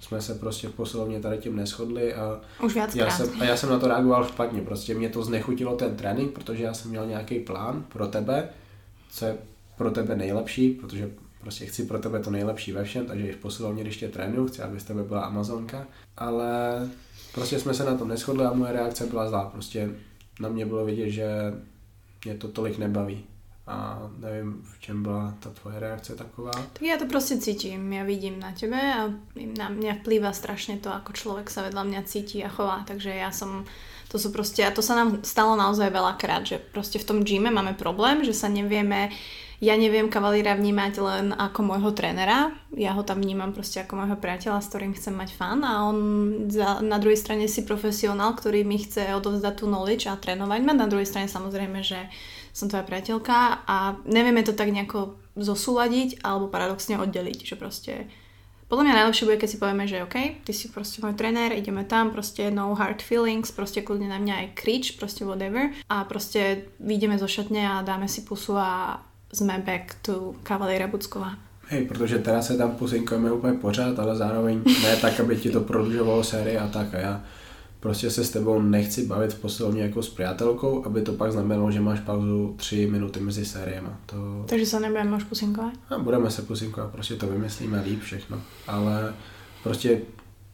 [0.00, 3.70] jsme se prostě v posilovně tady tím neschodli a Už já jsem, a já jsem
[3.70, 7.38] na to reagoval špatně, prostě mě to znechutilo ten trénink, protože já jsem měl nějaký
[7.38, 8.48] plán pro tebe,
[9.10, 9.36] co je
[9.76, 13.36] pro tebe nejlepší, protože prostě chci pro tebe to nejlepší ve všem, takže i v
[13.36, 16.48] posilovně, když tě trénuju, chci, aby z tebe byla Amazonka, ale
[17.34, 19.90] prostě jsme se na tom neschodli a moje reakce byla zlá, prostě
[20.40, 21.52] na mě bylo vidět, že
[22.24, 23.24] mě to tolik nebaví
[23.70, 26.50] a nevím, v čem byla ta tvoje reakce taková.
[26.50, 29.06] Tak ja to proste cítim, ja vidím na tebe a
[29.38, 33.30] na mňa vplýva strašne to, ako človek sa vedľa mňa cíti a chová, takže ja
[33.30, 33.62] som,
[34.10, 37.54] to sú proste, a to sa nám stalo naozaj veľakrát, že proste v tom gyme
[37.54, 39.14] máme problém, že sa nevieme,
[39.60, 44.16] ja neviem kavalíra vnímať len ako môjho trénera, ja ho tam vnímam proste ako môjho
[44.16, 45.98] priateľa, s ktorým chcem mať fan a on
[46.48, 50.72] za, na druhej strane si profesionál, ktorý mi chce odovzdať tú knowledge a trénovať ma,
[50.72, 52.08] na druhej strane samozrejme, že
[52.56, 57.92] som tvoja priateľka a nevieme to tak nejako zosúľadiť alebo paradoxne oddeliť, že proste
[58.70, 61.82] podľa mňa najlepšie bude, keď si povieme, že OK, ty si proste môj tréner, ideme
[61.82, 66.70] tam, proste no hard feelings, proste kľudne na mňa aj krič, proste whatever a proste
[66.78, 71.36] vyjdeme zo šatne a dáme si pusu a sme back to Cavaliera Buckova.
[71.70, 75.60] Hej, protože teda se tam pusinkujeme úplně pořád, ale zároveň ne tak, aby ti to
[75.60, 76.94] prodlužovalo série a tak.
[76.94, 77.22] A já
[77.80, 81.70] prostě se s tebou nechci bavit v posilovně jako s přátelkou, aby to pak znamenalo,
[81.70, 83.96] že máš pauzu 3 minuty mezi sériema.
[84.06, 84.44] To...
[84.46, 85.74] Takže sa nebudeme už pusinkovať?
[85.88, 88.42] A budeme se pusinkovat, prostě to vymyslíme líp všechno.
[88.66, 89.14] Ale
[89.62, 90.00] prostě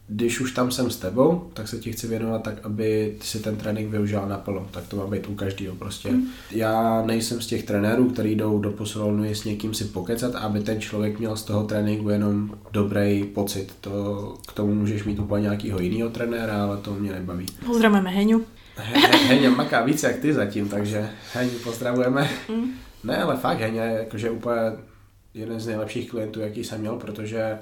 [0.09, 3.39] když už tam jsem s tebou, tak se ti chci věnovat tak, aby ty si
[3.39, 4.67] ten trénink využil naplno.
[4.71, 6.11] Tak to má být u každého prostě.
[6.11, 6.27] Mm.
[6.51, 10.81] Já nejsem z těch trenérů, kteří jdou do posilovny s někým si pokecat, aby ten
[10.81, 13.73] člověk měl z toho tréninku jenom dobrý pocit.
[13.81, 17.45] To, k tomu můžeš mít úplně nějakého jiného trenéra, ale to mě nebaví.
[17.65, 18.45] Pozdravujeme Heňu.
[18.75, 22.29] He- Heňa maká víc jak ty zatím, takže Heňu pozdravujeme.
[22.49, 22.71] Mm.
[23.03, 24.55] Ne, ale fakt Heňa je jakože úplně
[25.33, 27.57] jeden z nejlepších klientů, jaký jsem měl, protože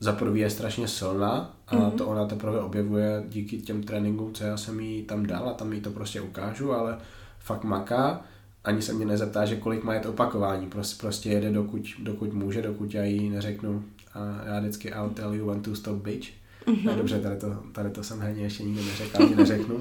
[0.00, 1.90] za prvý je strašně silná a mm-hmm.
[1.90, 5.72] to ona teprve objevuje díky těm tréninkům, co já jsem jí tam dal a tam
[5.72, 6.98] jí to prostě ukážu, ale
[7.38, 8.20] fakt maká.
[8.64, 12.62] Ani se mě nezeptá, že kolik má jet opakování, prostě, prostě jede dokud, dokud může,
[12.62, 16.28] dokud já jí neřeknu a já vždycky I'll tell you when to stop bitch.
[16.66, 16.84] Mm-hmm.
[16.84, 19.80] No, dobře, tady to, tady to jsem herně ještě nikdy neřekl, ani neřeknu.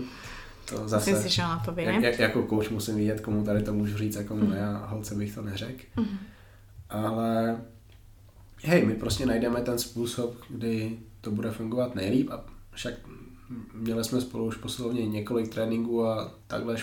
[0.69, 3.43] To zase, Myslím si, že ona to ví, jak, jak, jako coach musím vidět, komu
[3.43, 5.83] tady to můžu říct a komu ne, a holce bych to neřekl.
[5.95, 6.17] Mhm.
[6.89, 7.57] Ale
[8.65, 12.93] hej, my prostě najdeme ten způsob, kdy to bude fungovat nejlíp a však
[13.73, 16.77] měli jsme spolu už posilovně několik tréninků a takhle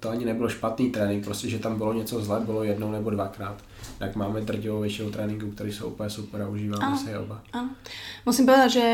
[0.00, 3.62] to ani nebyl špatný trénink, prostě, že tam bylo něco zle, bylo jednou nebo dvakrát.
[3.98, 6.96] Tak máme drtivou většinu tréninků, které jsou úplně super a užíváme Áno.
[6.96, 7.42] si je oba.
[7.52, 7.70] Áno.
[8.26, 8.86] Musím povedať, že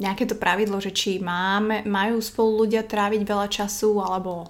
[0.00, 4.48] nejaké to pravidlo, že či máme, majú spolu ľudia tráviť veľa času, alebo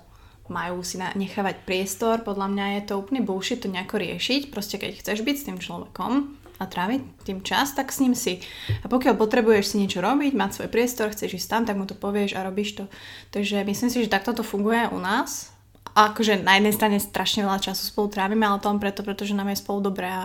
[0.49, 4.51] majú si na, nechávať priestor, podľa mňa je to úplný bullshit to nejako riešiť.
[4.55, 8.41] Proste keď chceš byť s tým človekom a tráviť tým čas, tak s ním si.
[8.81, 11.99] A pokiaľ potrebuješ si niečo robiť, mať svoj priestor, chceš ísť tam, tak mu to
[11.99, 12.85] povieš a robíš to.
[13.35, 15.52] Takže myslím si, že takto to funguje u nás.
[15.93, 19.53] Akože na jednej strane strašne veľa času spolu trávime, ale to len preto, pretože nám
[19.53, 20.25] je spolu dobré a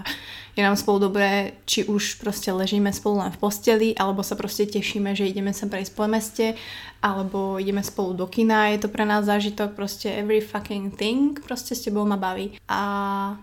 [0.56, 4.64] je nám spolu dobré, či už proste ležíme spolu len v posteli, alebo sa proste
[4.64, 6.56] tešíme, že ideme sa prejsť po meste,
[7.04, 11.76] alebo ideme spolu do kina, je to pre nás zážitok, proste every fucking thing proste
[11.76, 12.56] s tebou ma baví.
[12.72, 12.80] A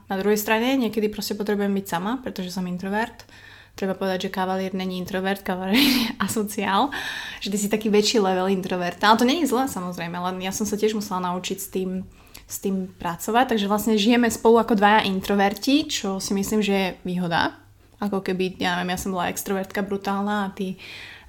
[0.08, 3.28] na druhej strane niekedy proste potrebujem byť sama, pretože som introvert.
[3.74, 6.94] Treba povedať, že kavalier není introvert, kavalier je asociál,
[7.42, 9.10] že ty si taký väčší level introverta.
[9.10, 12.06] Ale to je zlé samozrejme, len ja som sa tiež musela naučiť s tým,
[12.46, 16.88] s tým pracovať, takže vlastne žijeme spolu ako dvaja introverti, čo si myslím, že je
[17.02, 17.58] výhoda.
[17.98, 20.78] Ako keby, ja neviem, ja som bola extrovertka brutálna a ty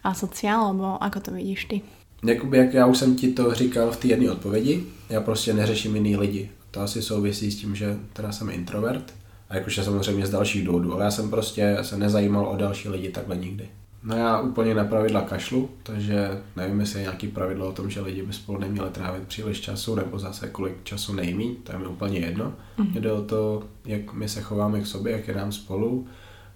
[0.06, 1.78] asociál, alebo ako to vidíš ty?
[2.26, 5.96] Jakoby, jak já už jsem ti to říkal v té jedné odpovědi, já prostě neřeším
[5.96, 6.50] jiný lidi.
[6.72, 9.14] To asi souvisí s tím, že teda jsem introvert,
[9.50, 13.10] a jakože samozřejmě z dalších důvodů, ale já jsem prostě se nezajímal o další lidi
[13.10, 13.70] takhle nikdy.
[14.04, 18.02] No já úplně na pravidla kašlu, takže nevím, jestli je nějaký pravidlo o tom, že
[18.02, 21.88] lidi by spolu neměli trávit příliš času, nebo zase kolik času nejmí, to je mi
[21.88, 22.54] úplně jedno.
[22.78, 23.00] Mm-hmm.
[23.00, 26.08] Jde o to, jak my se chováme k sobě, jak je nám spolu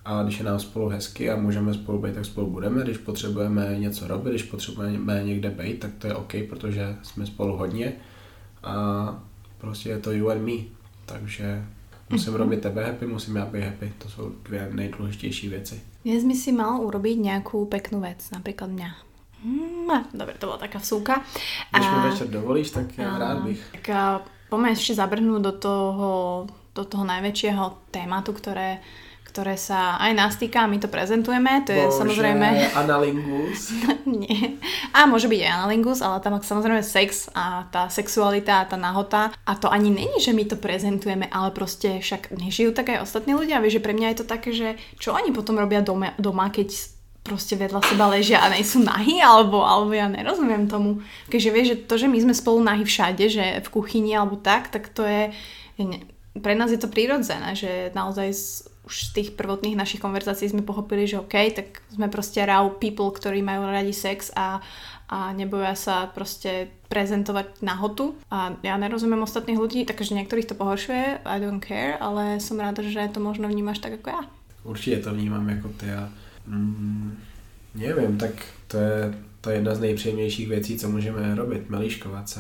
[0.06, 2.84] a když je nám spolu hezky a můžeme spolu být, tak spolu budeme.
[2.84, 7.58] Když potřebujeme něco robit, když potřebujeme někde být, tak to je OK, protože jsme spolu
[7.58, 7.94] hodně
[8.64, 9.24] a
[9.58, 10.64] prostě je to you and me.
[11.06, 11.66] Takže
[12.10, 12.38] musím mm-hmm.
[12.38, 13.94] robit tebe happy, musím já být happy.
[13.98, 15.82] To jsou dvě nejdůležitější věci.
[16.00, 18.90] Dnes by si mal urobiť nejakú peknú vec, napríklad mňa.
[19.44, 21.20] Hmm, dobre, to bola taká vsúka.
[21.76, 21.92] Když a...
[21.92, 23.60] mi večer dovolíš, tak ja rád bych.
[23.84, 26.10] Tak poďme ešte zabrhnúť do toho,
[26.72, 28.80] do toho najväčšieho tématu, ktoré
[29.30, 32.74] ktoré sa aj nás týka, my to prezentujeme, to je Bože, samozrejme...
[32.74, 33.70] analingus.
[34.10, 34.58] Nie.
[34.90, 39.30] A môže byť aj analingus, ale tam samozrejme sex a tá sexualita a tá nahota.
[39.46, 43.38] A to ani není, že my to prezentujeme, ale proste však nežijú tak aj ostatní
[43.38, 43.62] ľudia.
[43.62, 46.74] Vieš, že pre mňa je to také, že čo oni potom robia doma, doma keď
[47.22, 51.06] proste vedľa seba ležia a nejsú nahy, alebo, alebo ja nerozumiem tomu.
[51.30, 54.74] Keďže vieš, že to, že my sme spolu nahy všade, že v kuchyni alebo tak,
[54.74, 55.30] tak to je...
[55.80, 58.32] Ne, pre nás je to prirodzené, že naozaj
[58.90, 63.14] už z tých prvotných našich konverzácií sme pochopili, že OK, tak sme proste raw people,
[63.14, 64.66] ktorí majú radi sex a,
[65.06, 68.18] a neboja sa proste prezentovať nahotu.
[68.34, 72.82] A ja nerozumiem ostatných ľudí, takže niektorých to pohoršuje, I don't care, ale som rada,
[72.82, 74.24] že to možno vnímaš tak ako ja.
[74.64, 76.10] Určitě to vnímám jako ty a
[76.48, 77.18] mm,
[77.76, 78.32] nevím, tak
[78.68, 82.40] to je, to je jedna z nejpříjemnějších věcí, co můžeme robit, melíškovat se.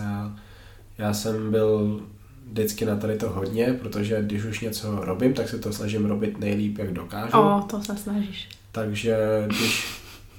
[0.97, 2.01] Já jsem byl
[2.51, 6.39] vždycky na tady to hodně, protože když už něco robím, tak se to snažím robit
[6.39, 7.37] nejlíp, jak dokážu.
[7.37, 8.49] O, to se snažíš.
[8.71, 9.85] Takže když,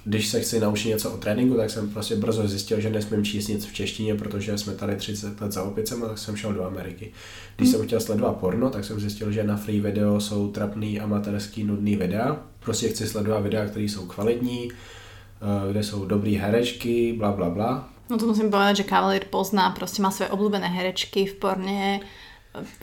[0.05, 3.47] když se chci naučit něco o tréninku, tak jsem prostě brzo zjistil, že nesmím číst
[3.47, 7.11] nic v češtině, protože jsme tady 30 let za opicema, tak jsem šel do Ameriky.
[7.55, 7.77] Když hmm.
[7.77, 11.95] jsem chtěl sledovat porno, tak jsem zjistil, že na free video jsou trapný, amatérský, nudný
[11.95, 12.37] videa.
[12.59, 17.89] Prostě chci sledovat videa, které jsou kvalitní, eh, kde jsou dobré herečky, bla bla bla.
[18.09, 22.01] No to musím povedať, že Cavalier pozná, proste má svoje obľúbené herečky v porne,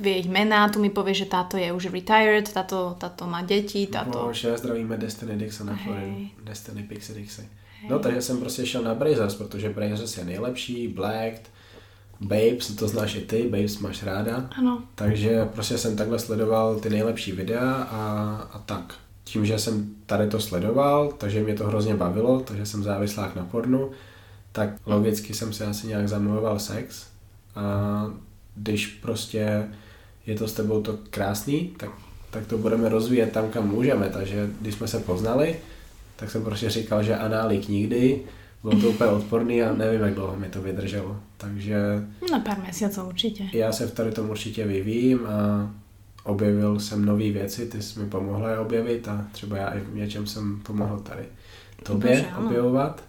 [0.01, 3.85] vie ich mená, tu mi povie, že táto je už retired, táto, táto má deti,
[3.87, 4.33] táto...
[4.33, 6.33] Bože, zdravíme Destiny Dixon na hey.
[6.45, 7.49] Destiny Pixie Dixie.
[7.81, 7.91] Hey.
[7.91, 11.35] No takže jsem prostě šel na Brazers, protože Brazers je nejlepší, Black,
[12.21, 14.49] Babes, to znáš i ty, Babes máš ráda.
[14.59, 14.83] Ano.
[14.95, 18.03] Takže prostě jsem takhle sledoval ty nejlepší videa a,
[18.53, 18.95] a tak.
[19.25, 23.45] Tím, že jsem tady to sledoval, takže mě to hrozně bavilo, takže jsem závislák na
[23.45, 23.91] pornu,
[24.59, 27.07] tak logicky jsem si asi nějak zamluvoval sex
[27.55, 28.07] a
[28.55, 29.69] když prostě
[30.27, 31.91] je to s tebou to krásný, tak,
[32.31, 34.09] tak to budeme rozvíjet tam, kam můžeme.
[34.09, 35.57] Takže když jsme se poznali,
[36.17, 38.21] tak jsem prostě říkal, že análik nikdy,
[38.63, 41.17] bylo to úplně odporný a nevím, jak dlouho mi to vydrželo.
[41.37, 41.79] Takže...
[42.33, 43.45] Na pár měsíců určitě.
[43.53, 45.71] Já se v tady tom určitě vyvíjím a
[46.25, 49.95] objevil jsem nové věci, ty jsi mi pomohla je objevit a třeba já i v
[49.95, 51.23] něčem jsem pomohl tady
[51.83, 53.03] tobě Bože, objevovat.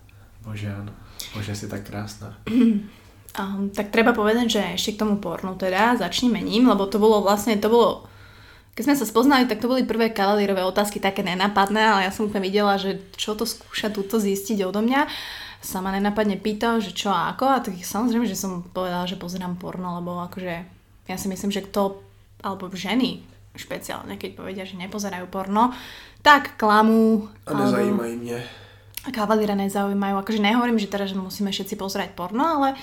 [0.45, 0.91] Bože, ano.
[1.35, 2.35] Bože, si tak krásna.
[3.37, 7.21] Um, tak treba povedať, že ešte k tomu pornu teda začneme ním, lebo to bolo
[7.21, 8.09] vlastne, to bolo
[8.79, 12.31] keď sme sa spoznali, tak to boli prvé kavalírové otázky také nenapadné, ale ja som
[12.31, 15.03] úplne videla, že čo to skúša túto zistiť odo mňa.
[15.59, 19.59] Sama nenapadne pýtal, že čo a ako a tak samozrejme, že som povedala, že pozerám
[19.59, 20.55] porno, lebo akože
[21.11, 21.99] ja si myslím, že kto,
[22.39, 23.19] alebo ženy
[23.59, 25.75] špeciálne, keď povedia, že nepozerajú porno,
[26.23, 27.27] tak klamú.
[27.43, 28.23] A nezajímají alebo...
[28.31, 28.39] mne.
[29.11, 30.15] Kavalíra nezaujímajú.
[30.21, 32.77] Akože nehovorím, že teraz že musíme všetci pozerať porno, ale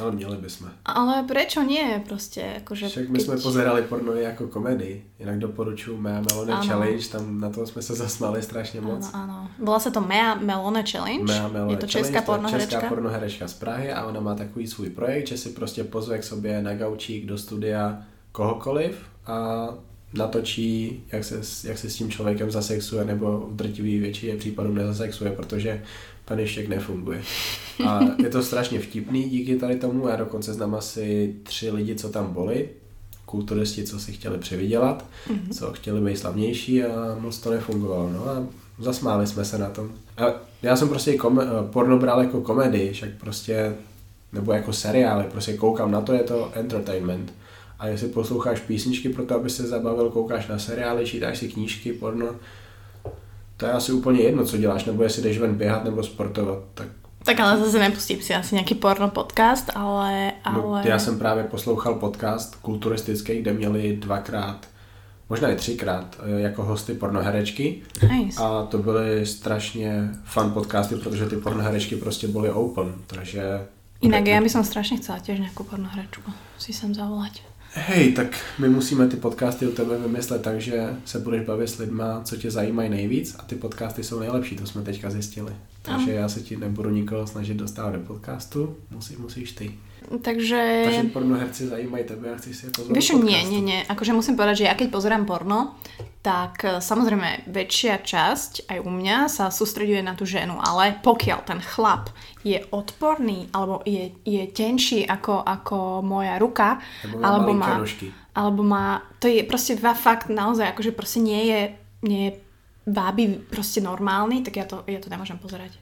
[0.00, 0.70] ale měli bychom.
[0.84, 2.02] Ale prečo nie?
[2.08, 2.88] Prostě, akože...
[2.88, 3.26] Však my keď...
[3.26, 5.04] jsme pozerali porno jako komedii.
[5.18, 6.66] Jinak doporučuji Mea Melone ano.
[6.66, 9.10] Challenge, tam na to jsme se zasmáli strašně moc.
[9.12, 9.48] Ano, ano.
[9.58, 11.24] Byla se to Mea Melone Challenge.
[11.24, 12.70] Mea Melone je to česká pornoherečka.
[12.70, 16.24] Česká pornoherečka z Prahy a ona má takový svůj projekt, že si prostě pozve k
[16.24, 18.02] sobě na gaučík do studia
[18.32, 19.68] kohokoliv a
[20.14, 25.30] natočí, jak se, jak se s tím člověkem zasexuje, nebo v drtivý většině případů nezasexuje,
[25.30, 25.82] protože
[26.24, 27.22] paneštěk nefunguje.
[27.86, 30.08] A je to strašně vtipný díky tady tomu.
[30.08, 32.68] Já dokonce znám asi tři lidi, co tam byli,
[33.26, 35.52] kulturisti, co si chtěli přivydělat, mm-hmm.
[35.52, 38.10] co chtěli být slavnější a moc to nefungovalo.
[38.12, 38.46] No a
[38.78, 39.92] zasmáli jsme se na tom.
[40.16, 40.24] A
[40.62, 43.74] já jsem prostě kom- porno bral jako komedii, však prostě,
[44.32, 47.32] nebo jako seriály, prostě koukám na to, je to entertainment.
[47.80, 51.92] A jestli posloucháš písničky pro to, aby se zabavil, koukáš na seriály, čítáš si knížky,
[51.92, 52.26] porno,
[53.56, 56.88] to je asi úplně jedno, co děláš, nebo jestli jdeš ven běhat nebo sportovat, tak
[57.24, 60.32] tak ale zase nepustím si asi nějaký porno podcast, ale...
[60.46, 60.82] No, ale...
[60.82, 64.68] No, já jsem právě poslouchal podcast kulturistický, kde měli dvakrát,
[65.28, 67.82] možná i třikrát, eh, jako hosty pornoherečky.
[68.10, 68.42] Nice.
[68.42, 73.66] A to byly strašně fun podcasty, protože ty pornoherečky prostě byly open, takže...
[74.02, 77.49] Jinak já bych strašně chcela těž nějakou pornoherečku si sem zavolať.
[77.72, 81.78] Hej, tak my musíme ty podcasty u tebe vymyslet tak, že se budeš bavit s
[81.78, 85.56] lidma, co tě zajímají nejvíc a ty podcasty jsou nejlepší, to jsme teďka zjistili.
[85.82, 89.78] Takže já se ti nebudu nikoho snažit dostávat do podcastu, musí, musíš ty.
[90.22, 90.82] Takže...
[90.84, 93.80] Takže pornoherci zajímají tebe a chceš si je pozvať Vieš, nie, nie, nie.
[93.86, 95.78] Akože musím povedať, že ja keď pozerám porno,
[96.20, 101.38] tak e, samozrejme väčšia časť aj u mňa sa sústreďuje na tú ženu, ale pokiaľ
[101.46, 102.12] ten chlap
[102.44, 107.70] je odporný alebo je, je tenší ako, ako moja ruka, Alebo má alebo má,
[108.34, 108.86] alebo má,
[109.20, 111.60] to je proste fakt naozaj, akože proste nie je,
[112.04, 112.32] nie je
[112.86, 115.78] váby proste normálny, tak ja to, ja to nemôžem pozerať.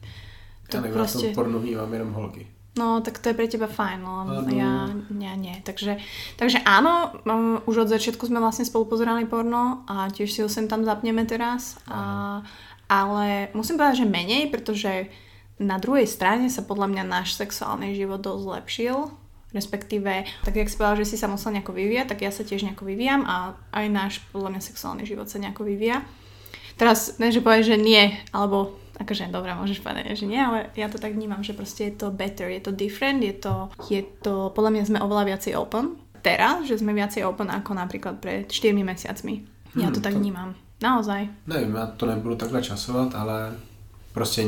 [0.74, 1.26] Já nevím, proste...
[1.26, 2.46] já to porno vnímám jenom holky.
[2.78, 4.46] No, tak to je pre teba fajn, no Áno.
[4.54, 4.86] ja,
[5.18, 5.58] ja nie.
[5.66, 5.98] Takže,
[6.38, 10.48] takže áno, um, už od začiatku sme vlastne spolu pozerali porno a tiež si ho
[10.48, 11.74] sem tam zapneme teraz.
[11.90, 12.38] A,
[12.86, 15.10] ale musím povedať, že menej, pretože
[15.58, 18.96] na druhej strane sa podľa mňa náš sexuálny život dosť zlepšil.
[19.48, 22.62] Respektíve, tak jak si povedal, že si sa musel nejako vyvíjať, tak ja sa tiež
[22.62, 26.04] nejako vyvíjam a aj náš podľa mňa sexuálny život sa nejako vyvíja.
[26.78, 30.86] Teraz, ne, že povieš, že nie, alebo akože dobré, môžeš povedať, že nie, ale ja
[30.86, 34.50] to tak vnímam, že proste je to better, je to different, je to, je to
[34.54, 35.98] podľa mňa sme oveľa viacej open.
[36.22, 39.46] Teraz, že sme viacej open ako napríklad pred 4 mesiacmi.
[39.78, 40.54] Ja to Hmm, tak to- vnímam.
[40.82, 41.28] Naozaj.
[41.46, 43.52] Nevím, já to nebudu takhle časovat, ale
[44.12, 44.42] prostě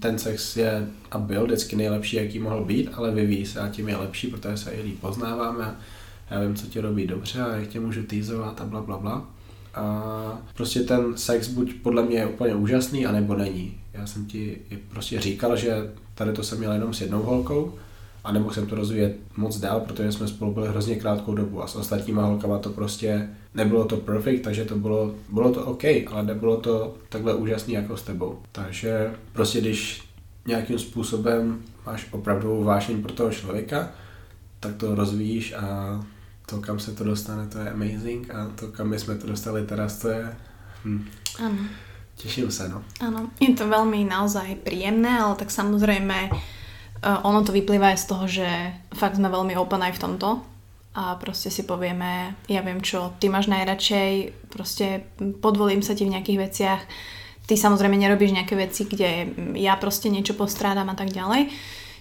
[0.00, 3.88] ten sex je a byl vždycky nejlepší, jaký mohl být, ale vyvíjí se a tím
[3.88, 5.74] je lepší, protože se i líp poznáváme a
[6.30, 9.26] já vím, co tě robí dobře a jak tě můžu týzovat a bla, bla, bla.
[9.74, 13.80] A prostě ten sex buď podle mě je úplně úžasný, anebo není.
[13.92, 14.58] Já jsem ti
[14.88, 17.74] prostě říkal, že tady to jsem měl jenom s jednou holkou,
[18.24, 21.66] a nebo jsem to rozvíjet moc dál, protože jsme spolu byli hrozně krátkou dobu a
[21.66, 26.22] s ostatníma holkama to prostě nebylo to perfect, takže to bylo, bylo to OK, ale
[26.22, 28.38] nebylo to takhle úžasný jako s tebou.
[28.52, 30.02] Takže prostě když
[30.46, 33.90] nějakým způsobem máš opravdu vášeň pro toho člověka,
[34.60, 36.00] tak to rozvíjíš a
[36.52, 38.28] to, kam se to dostane, to je amazing.
[38.34, 40.36] A to, kam my jsme to dostali teraz, to je...
[40.84, 41.58] Hm, Áno.
[42.16, 42.84] těším se, no.
[43.00, 48.06] Áno, je to veľmi naozaj príjemné, ale tak samozrejme uh, ono to vyplýva aj z
[48.06, 48.48] toho, že
[48.94, 50.28] fakt sme veľmi open aj v tomto.
[50.92, 55.08] A proste si povieme, ja viem čo, ty máš najradšej, proste
[55.40, 56.82] podvolím sa ti v nejakých veciach,
[57.48, 61.48] ty samozrejme nerobíš nejaké veci, kde ja proste niečo postrádam a tak ďalej,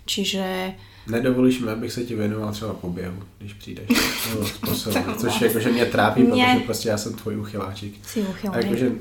[0.03, 0.75] čiže
[1.07, 3.87] Nedovolíš mi, abych se ti věnoval třeba po běhu, když přijdeš.
[4.29, 8.07] Nebo z posilovny, což jakože mě trápí, Mě- protože prostě já jsem tvůj uchyláčik.
[8.07, 8.57] si A uchylný.
[8.63, 8.91] jakože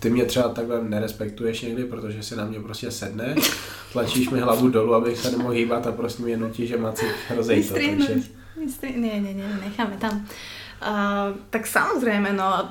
[0.00, 3.50] ty mě třeba takhle nerespektuješ někdy, protože si na mě prostě sedneš,
[3.92, 7.64] tlačíš mi hlavu dolů, abych se nemohl hýbat a prostě mě nutí, že maci hrozej
[7.64, 7.74] to.
[7.74, 8.14] Takže
[8.96, 10.26] Nie, nie, nie, necháme tam.
[10.76, 12.68] Uh, tak samozrejme, no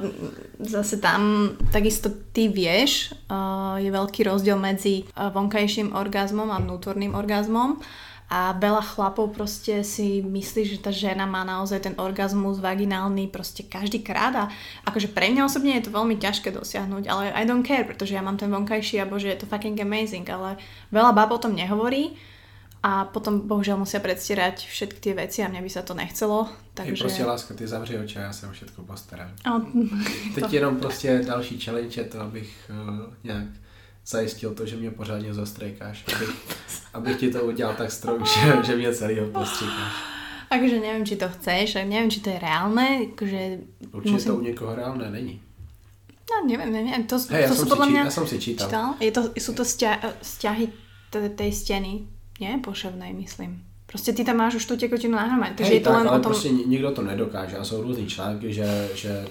[0.59, 7.17] zase tam takisto ty vieš, uh, je veľký rozdiel medzi uh, vonkajším orgazmom a vnútorným
[7.17, 7.81] orgazmom
[8.36, 13.63] a veľa chlapov proste si myslí, že tá žena má naozaj ten orgazmus vaginálny proste
[13.63, 14.45] každý krát a
[14.84, 18.19] akože pre mňa osobne je to veľmi ťažké dosiahnuť, ale I don't care, pretože ja
[18.19, 20.60] mám ten vonkajší a bože je to fucking amazing, ale
[20.91, 22.19] veľa bab o tom nehovorí
[22.84, 26.52] a potom bohužiaľ musia predstierať všetky tie veci a mne by sa to nechcelo.
[26.76, 26.91] Takže...
[26.91, 27.04] Takže...
[27.04, 29.32] prostě láska, ty zavři oči a já se o všechno postarám.
[29.48, 29.62] A,
[30.36, 33.48] Teď jenom prostě další challenge je to, abych uh, nějak
[34.08, 36.30] zajistil to, že mě pořádně zastrejkáš, abych,
[36.94, 39.94] abych ti to udělal tak strong, že, že mě celýho postříkáš.
[40.50, 43.10] akože neviem, či to chceš, a neviem, či to je reálne.
[43.12, 43.58] Akože
[43.91, 45.41] Určitě to u někoho reálné není.
[46.32, 47.04] No neviem, neviem.
[47.04, 48.04] To, já to jsem sú si mňa...
[48.04, 48.68] já jsem si čítal.
[48.68, 48.94] Čítal?
[49.00, 49.63] Je to, sú to
[50.22, 50.68] vzťahy
[51.10, 52.08] t- tej steny,
[52.39, 52.60] nie?
[52.63, 53.63] Poševnej, myslím.
[53.86, 56.20] Prostě ty tam máš už tu tekutinu nahromady, takže Hej, je to tak, len ale
[56.20, 56.32] o tom...
[56.32, 59.28] prostě ni- nikdo to nedokáže a jsou různý články, že, že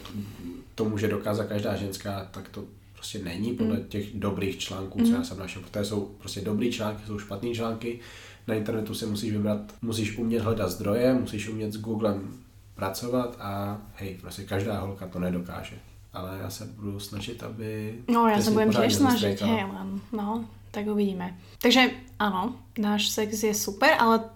[0.75, 2.65] to může dokázat každá ženská, tak to
[3.05, 3.85] prostě není podle Mm.
[3.85, 8.01] těch dobrých článků, co já jsem našel, protože jsou prostě dobrý články, jsou špatný články,
[8.49, 12.33] na internetu si musíš vybrat, musíš umět hledat zdroje, musíš umět s Googlem
[12.75, 15.77] pracovat a hej, prostě každá holka to nedokáže.
[16.13, 18.01] Ale já se budu snažit, aby...
[18.09, 19.51] No sa si budem snažiť, zastriekala.
[19.53, 19.65] hej,
[20.13, 21.37] no, tak uvidíme.
[21.59, 21.91] Takže
[22.23, 24.31] áno, náš sex je super, ale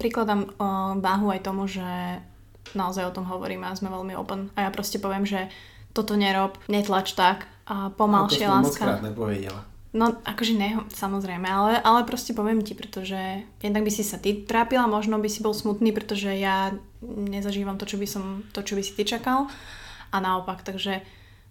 [0.00, 1.84] prikladám uh, váhu aj tomu, že
[2.74, 5.52] naozaj o tom hovoríme a sme veľmi open a ja proste poviem, že
[5.92, 8.84] toto nerob, netlač tak a No, to pomalšie jsem moc láska.
[8.84, 9.64] krát nepověděla.
[9.94, 13.16] No, akože ne, samozrejme, ale, ale proste poviem ti, pretože
[13.64, 17.88] jednak by si sa ty trápila, možno by si bol smutný, pretože ja nezažívam to,
[17.88, 19.48] čo by, som, to, čo by si ty čakal
[20.12, 21.00] a naopak, takže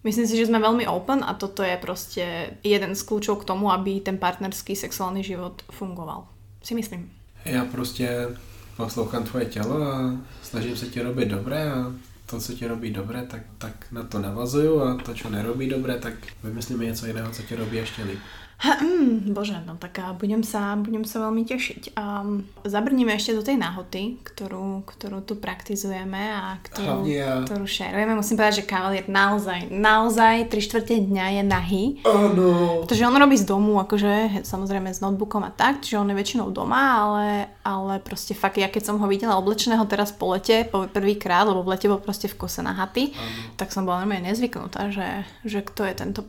[0.06, 3.74] myslím si, že sme veľmi open a toto je proste jeden z kľúčov k tomu,
[3.74, 6.26] aby ten partnerský sexuálny život fungoval.
[6.62, 7.10] Si myslím.
[7.44, 8.28] Já prostě
[8.76, 11.92] poslouchám tvoje tělo a snažím se ti robit dobré a
[12.30, 15.98] to, co ti robí dobré, tak, tak na to navazuju a to, co nerobí dobré,
[15.98, 18.18] tak vymyslíme něco jiného, co ti robí ještě líp.
[18.58, 21.94] Hm, bože, no tak budem sa, budem sa veľmi tešiť.
[21.94, 27.46] Um, zabrníme ešte do tej nahoty, ktorú, ktorú tu praktizujeme a ktorú, ja.
[27.46, 28.18] ktorú šerujeme.
[28.18, 31.84] Musím povedať, že kavalier naozaj, naozaj 3 čtvrte dňa je nahý.
[32.02, 32.82] Áno.
[32.82, 36.50] Pretože on robí z domu, akože samozrejme s notebookom a tak, čiže on je väčšinou
[36.50, 37.26] doma, ale,
[37.62, 41.62] ale proste fakt, ja keď som ho videla oblečeného teraz po lete, po prvýkrát, lebo
[41.62, 43.14] v lete bol proste v kose nahatý,
[43.54, 46.20] tak som bola normálne nezvyknutá, že, že kto je tento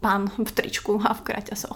[0.00, 1.73] pán v tričku a v kraťasoch.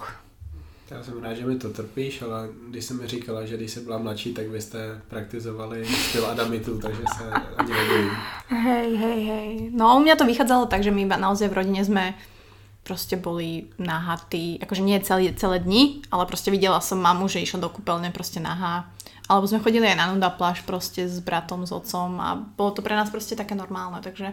[0.91, 3.80] Já jsem rád, že mi to trpíš, ale když jsem mi říkala, že když jsi
[3.80, 8.11] byla mladší, tak vy jste praktizovali styl Adamitu, takže se ani nevím.
[8.49, 9.70] Hej, hej, hej.
[9.72, 12.16] No u mňa to vychádzalo tak, že my naozaj v rodine sme
[12.89, 17.61] proste boli nahatí, akože nie celé, celé dni, ale proste videla som mamu, že išla
[17.61, 18.89] do kúpeľne proste nahá.
[19.28, 22.80] Alebo sme chodili aj na nuda pláž proste s bratom, s otcom a bolo to
[22.80, 24.32] pre nás proste také normálne, takže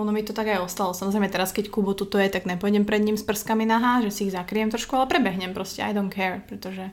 [0.00, 0.96] ono mi to tak aj ostalo.
[0.96, 4.20] Samozrejme teraz, keď Kubo tuto je, tak nepôjdem pred ním s prskami nahá, že si
[4.26, 6.90] ich zakriem trošku, ale prebehnem proste, I don't care, pretože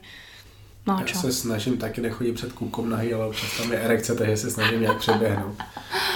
[0.88, 1.18] No Já čo?
[1.18, 4.80] se snažím taky nechodit před kůkom nahý, ale občas tam je erekce, takže se snažím
[4.80, 5.54] nějak přeběhnout.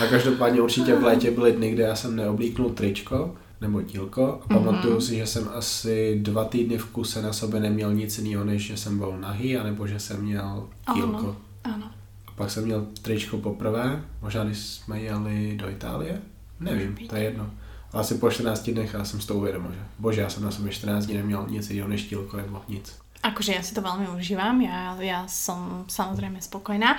[0.02, 4.48] A každopádně určitě v létě byly dny, kde já jsem neoblíknul tričko nebo dílko a
[4.48, 5.00] pamatuju mm-hmm.
[5.00, 8.76] si, že jsem asi dva týdny v kuse na sobě neměl nic jiného, než že
[8.76, 11.36] jsem byl nahý, anebo že jsem měl dílko.
[11.64, 11.90] Ano, ano.
[12.28, 16.20] A pak jsem měl tričko poprvé, možná když jsme jeli do Itálie,
[16.62, 17.50] nevím, to je jedno.
[17.92, 20.50] Ale asi po 14 dnech já jsem s tou uvědomil, že bože, já jsem na
[20.50, 23.02] sobě 14 dní neměl nic jiného než dílko nebo nic.
[23.22, 26.98] Akože ja si to veľmi užívam, ja, ja som samozrejme spokojná,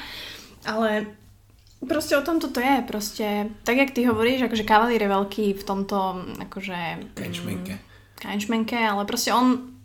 [0.64, 1.12] ale
[1.84, 5.64] proste o tom toto je, proste tak jak ty hovoríš, akože kavalír je veľký v
[5.68, 7.12] tomto akože...
[7.20, 7.76] Kančmenke.
[8.16, 9.76] Kančmenke, ale proste on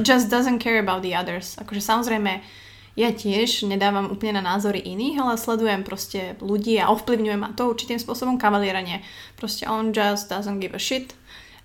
[0.00, 1.60] just doesn't care about the others.
[1.60, 2.40] Akože samozrejme
[2.98, 7.70] ja tiež nedávam úplne na názory iných, ale sledujem proste ľudí a ovplyvňuje ma to
[7.70, 8.98] určitým spôsobom kavaliera nie.
[9.38, 11.14] Proste on just doesn't give a shit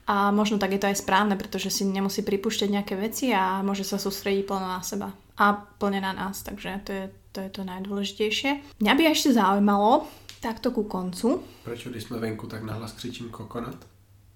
[0.06, 3.82] a možno tak je to aj správne, pretože si nemusí pripúšťať nejaké veci a môže
[3.82, 7.66] sa sústrediť plno na seba a plne na nás, takže to je to, je to
[7.66, 8.78] najdôležitejšie.
[8.78, 10.06] Mňa by ešte zaujímalo,
[10.38, 11.42] takto ku koncu.
[11.64, 13.76] Proč, když jsme venku, tak nahlas křičím kokonat?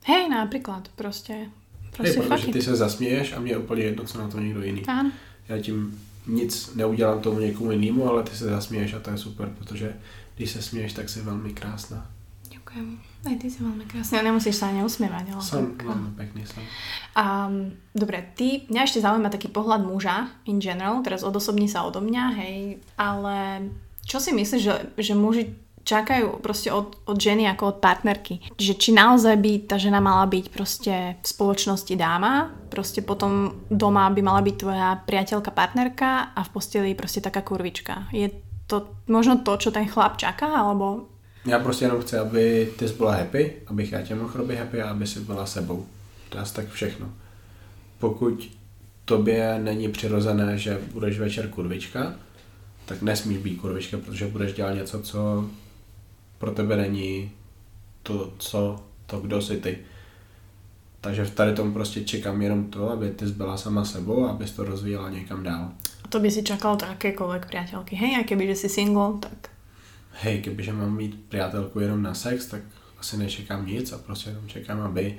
[0.06, 1.52] Hej, napríklad, proste.
[1.92, 4.64] proste Hej, protože ty se zasměješ a mě je úplně jedno, co na to někdo
[4.64, 4.86] jiný.
[4.88, 5.12] Áno.
[5.48, 9.50] Já tím nic neudělám tomu někomu jinému, ale ty se zasměješ a to je super,
[9.58, 9.94] protože
[10.36, 12.10] když se směješ, tak jsi velmi krásná.
[12.48, 13.00] Ďakujem.
[13.28, 14.24] Aj ty si veľmi krásna.
[14.24, 15.36] Nemusíš sa ani usmievať.
[15.36, 15.88] Ale som tak...
[15.88, 16.64] veľmi pekný som.
[17.16, 22.00] Um, dobre, ty, mňa ešte zaujíma taký pohľad muža in general, teraz odosobní sa odo
[22.00, 23.68] mňa, hej, ale
[24.08, 25.56] čo si myslíš, že, že muži
[25.88, 28.60] čakajú proste od, od ženy ako od partnerky.
[28.60, 34.12] Že či naozaj by tá žena mala byť proste v spoločnosti dáma, proste potom doma
[34.12, 38.12] by mala byť tvoja priateľka, partnerka a v posteli proste taká kurvička.
[38.12, 38.28] Je
[38.68, 41.08] to možno to, čo ten chlap čaká, alebo
[41.48, 44.82] já prostě jenom chci, aby ty jsi byla happy, abych já tě mohl robit happy
[44.82, 45.86] a aby si byla sebou.
[46.30, 47.10] To je tak všechno.
[48.00, 48.52] Pokud
[49.06, 52.14] tobě není přirozené, že budeš večer kurvička,
[52.86, 55.50] tak nesmíš být kurvička, protože budeš dělat něco, co
[56.38, 57.32] pro tebe není
[58.04, 59.78] to, co, to, kdo jsi ty.
[61.02, 64.52] Takže v tady tom prostě čekám jenom to, aby ty byla sama sebou a abys
[64.52, 65.72] to rozvíjela někam dál.
[66.04, 67.96] A to by si čakal to akékoľvek priateľky.
[67.96, 69.58] Hej, a keby, že si single, tak
[70.22, 72.62] hej, kdybyže mám mít přátelku jenom na sex, tak
[73.00, 75.18] asi nečekám nic a prostě jenom čekám, aby...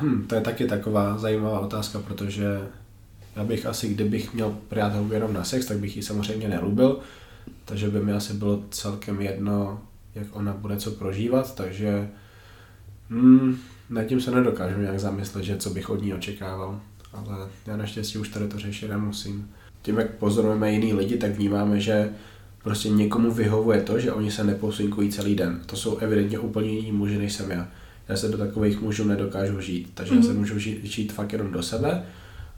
[0.00, 2.68] Hm, to je taky taková zajímavá otázka, protože
[3.36, 7.00] já bych asi, kdybych měl přátelku jenom na sex, tak bych ji samozřejmě nelubil,
[7.64, 9.80] takže by mi asi bylo celkem jedno,
[10.14, 12.08] jak ona bude co prožívat, takže
[13.10, 13.56] hm,
[13.90, 16.80] nad tím se nedokážu nějak zamyslet, že co bych od ní očekával,
[17.12, 19.50] ale já naštěstí už tady to řešit nemusím.
[19.82, 22.10] Tím, jak pozorujeme jiný lidi, tak vnímáme, že
[22.62, 25.60] prostě někomu vyhovuje to, že oni se neposunkují celý den.
[25.66, 27.68] To jsou evidentně úplně jiní muži, než jsem já.
[28.08, 30.16] Já se do takových mužů nedokážu žít, takže mm-hmm.
[30.16, 30.38] já se mhm.
[30.38, 32.04] můžu žít, žít fakt jenom do sebe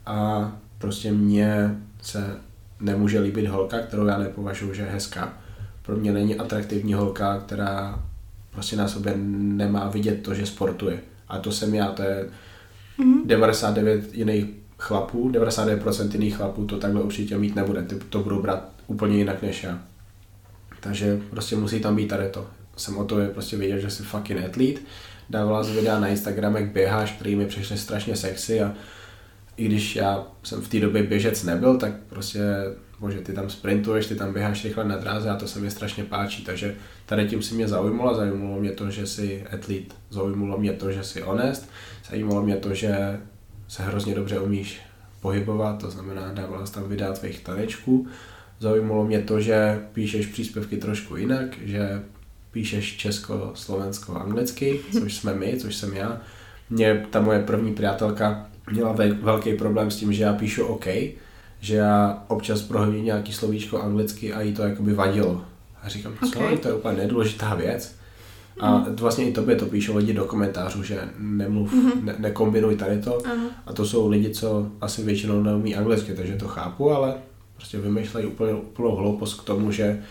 [0.05, 2.37] a prostě mně se
[2.83, 5.33] nemůže líbit holka, kterou já nepovažuji, že je hezká.
[5.81, 8.03] Pro mě není atraktivní holka, která
[8.51, 10.99] prostě na sobě nemá vidět to, že sportuje.
[11.27, 12.25] A to jsem já, to je
[12.99, 13.25] mm-hmm.
[13.25, 14.45] 99 jiných
[14.77, 17.83] chlapů, 99% jiných chlapů to takhle určitě mít nebude.
[17.83, 19.79] Ty to budou brát úplně jinak než já.
[20.79, 22.47] Takže prostě musí tam být tady to.
[22.77, 24.79] Jsem o to je prostě věděl, že jsi fucking athlete.
[25.29, 28.73] Dávala z videa na Instagram, jak běháš, který mi přišly strašně sexy a
[29.57, 32.39] i když já jsem v té době běžec nebyl, tak prostě,
[32.99, 36.03] bože, ty tam sprintuješ, ty tam běháš rychle na dráze a to se mi strašně
[36.03, 36.75] páčí, takže
[37.05, 41.03] tady tím si mě zaujmulo, zajímalo mě to, že jsi athlete, zaujmulo mě to, že
[41.03, 41.69] jsi honest,
[42.09, 43.19] zajímalo mě to, že
[43.67, 44.81] se hrozně dobře umíš
[45.21, 48.07] pohybovat, to znamená dávala tam videa tvých tanečků
[48.63, 52.03] Zaujímalo mě to, že píšeš příspěvky trošku jinak, že
[52.51, 56.21] píšeš česko, slovensko, anglicky, což jsme my, což jsem já.
[56.69, 60.85] Mě ta moje první přátelka měla velký problém s tím, že já píšu OK,
[61.59, 65.41] že já občas prohodím nějaký slovíčko anglicky a jí to jakoby vadilo.
[65.83, 66.57] A říkám, co, okay.
[66.57, 67.95] to je úplně nedůležitá věc.
[68.59, 68.95] A mm.
[68.95, 72.03] vlastně i tobě to píšou lidi do komentářů, že nemluv, mm-hmm.
[72.03, 73.11] ne, nekombinuj tady to.
[73.11, 73.47] Uh-huh.
[73.65, 77.15] A to jsou lidi, co asi většinou neumí anglicky, takže to chápu, ale
[77.55, 80.03] prostě vymýšlejí úplně úplnou hloupost k tomu, že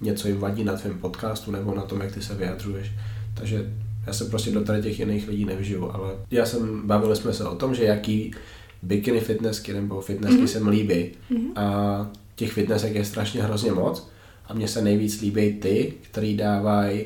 [0.00, 2.92] něco jim vadí na tvém podcastu nebo na tom, jak ty se vyjadřuješ.
[3.34, 3.72] Takže
[4.06, 7.44] já se prostě do tady těch jiných lidí nevžiju, ale já jsem, bavili jsme se
[7.44, 8.34] o tom, že jaký
[8.82, 10.46] bikini fitnessky nebo fitnessky mm-hmm.
[10.46, 11.10] se mi líbí.
[11.30, 11.52] Mm-hmm.
[11.56, 14.08] A těch fitnessek je strašně hrozně moc
[14.46, 17.04] a mně se nejvíc líbí ty, který dávají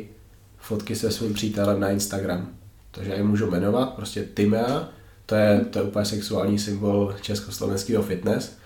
[0.58, 2.48] fotky se svým přítelem na Instagram.
[2.90, 4.88] Takže já je můžu jmenovat, prostě Timea,
[5.26, 8.58] to je, to je úplně sexuální symbol československého fitness.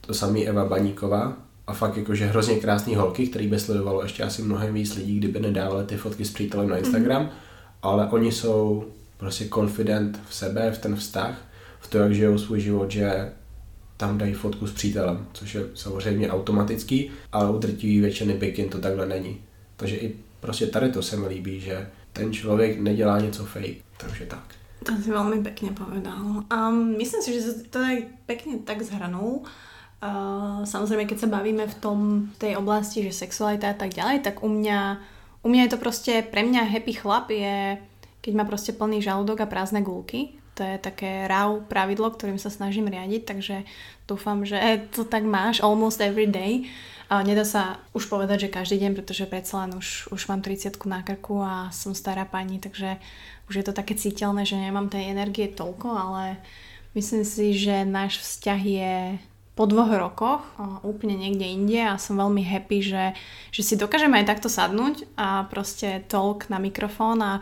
[0.00, 1.36] To samý Eva Baníková,
[1.66, 5.40] a fakt jakože hrozně krásný holky, který by sledovalo ještě asi mnohem víc lidí, kdyby
[5.40, 7.45] nedávali ty fotky s přítelem na Instagram, mm-hmm.
[7.86, 8.84] Ale oni jsou
[9.16, 11.34] prostě confident v sebe, v ten vztah,
[11.80, 13.32] v to, jak žijou svůj život, že
[13.96, 18.78] tam dají fotku s přítelem, což je samozřejmě automatický, ale u drtivé většiny bikin to
[18.78, 19.40] takhle není.
[19.76, 24.26] Takže i prostě tady to se mi líbí, že ten člověk nedělá něco fake, takže
[24.26, 24.56] tak.
[24.86, 26.46] To si veľmi pekne povedal.
[26.46, 29.42] Um, myslím si, že to je pekne tak zhrnul.
[29.98, 31.98] Uh, samozrejme, keď sa bavíme v tom,
[32.38, 34.78] tej oblasti, že sexualita a tak ďalej, tak u mňa,
[35.46, 37.78] u mňa je to proste, pre mňa happy chlap je,
[38.18, 40.34] keď má proste plný žalúdok a prázdne gulky.
[40.58, 43.56] To je také raw pravidlo, ktorým sa snažím riadiť, takže
[44.10, 44.58] dúfam, že
[44.90, 46.66] to tak máš almost every day.
[47.06, 50.74] Uh, nedá sa už povedať, že každý deň, pretože predsa len už, už mám 30
[50.90, 52.98] na krku a som stará pani, takže
[53.46, 56.42] už je to také cítelné, že nemám tej energie toľko, ale
[56.98, 58.94] myslím si, že náš vzťah je
[59.56, 60.44] po dvoch rokoch
[60.84, 63.04] úplne niekde inde a som veľmi happy, že,
[63.48, 67.40] že si dokážeme aj takto sadnúť a proste talk na mikrofón a,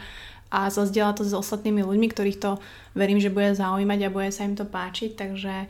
[0.55, 2.63] a zazdieľať to s ostatnými ľuďmi, ktorých to
[2.95, 5.67] verím, že bude zaujímať a bude sa im to páčiť, takže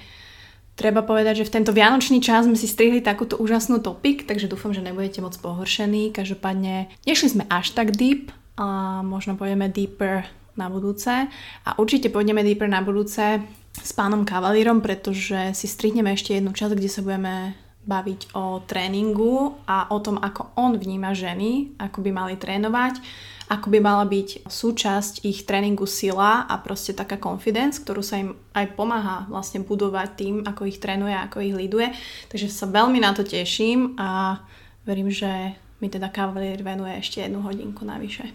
[0.76, 4.76] treba povedať, že v tento vianočný čas sme si strihli takúto úžasnú topik, takže dúfam,
[4.76, 6.12] že nebudete moc pohoršení.
[6.12, 8.28] Každopádne nešli sme až tak deep
[8.61, 10.28] a možno pôjdeme deeper
[10.61, 11.30] na budúce.
[11.64, 13.42] A určite pôjdeme deeper na budúce
[13.80, 19.60] s pánom Kavalírom, pretože si strihneme ešte jednu časť, kde sa budeme baviť o tréningu
[19.68, 22.96] a o tom, ako on vníma ženy, ako by mali trénovať,
[23.52, 28.32] ako by mala byť súčasť ich tréningu sila a proste taká confidence, ktorú sa im
[28.56, 31.92] aj pomáha vlastne budovať tým, ako ich trénuje, ako ich liduje.
[32.32, 34.40] Takže sa veľmi na to teším a
[34.88, 38.32] verím, že mi teda Kavalír venuje ešte jednu hodinku navyše.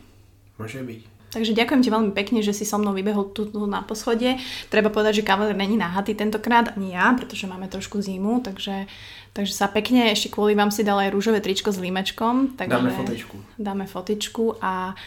[0.62, 1.19] Môže byť.
[1.30, 4.42] Takže ďakujem ti veľmi pekne, že si so mnou vybehol tu, na poschodie.
[4.74, 8.90] Treba povedať, že kavaler není nahatý tentokrát, ani ja, pretože máme trošku zimu, takže,
[9.38, 12.58] takže sa pekne ešte kvôli vám si dala aj rúžové tričko s límečkom.
[12.58, 13.36] Takže dáme fotičku.
[13.62, 14.98] Dáme fotičku a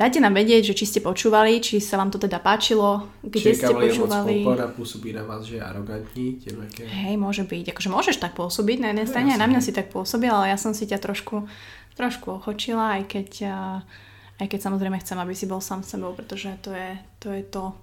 [0.00, 3.60] dajte nám vedieť, že či ste počúvali, či sa vám to teda páčilo, kde či
[3.60, 4.48] ste počúvali.
[4.48, 6.40] Či pôsobí na vás, že je arrogantní?
[6.48, 6.88] Těmeké...
[6.88, 7.76] Hej, môže byť.
[7.76, 10.56] Akože môžeš tak pôsobiť na jednej strane, aj na mňa si tak pôsobil, ale ja
[10.56, 11.44] som si ťa trošku,
[11.92, 13.84] trošku ochočila, aj keď uh,
[14.38, 17.74] aj keď samozrejme chcem, aby si bol sám sebou, pretože to je to, je to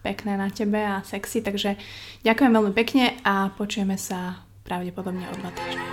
[0.00, 1.44] pekné na tebe a sexy.
[1.44, 1.76] Takže
[2.24, 5.86] ďakujem veľmi pekne a počujeme sa pravdepodobne o dva týždne.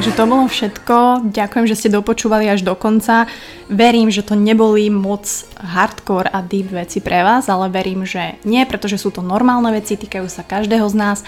[0.00, 1.28] Takže to bolo všetko.
[1.28, 3.28] Ďakujem, že ste dopočúvali až do konca.
[3.68, 5.28] Verím, že to neboli moc
[5.60, 10.00] hardcore a deep veci pre vás, ale verím, že nie, pretože sú to normálne veci,
[10.00, 11.18] týkajú sa každého z nás.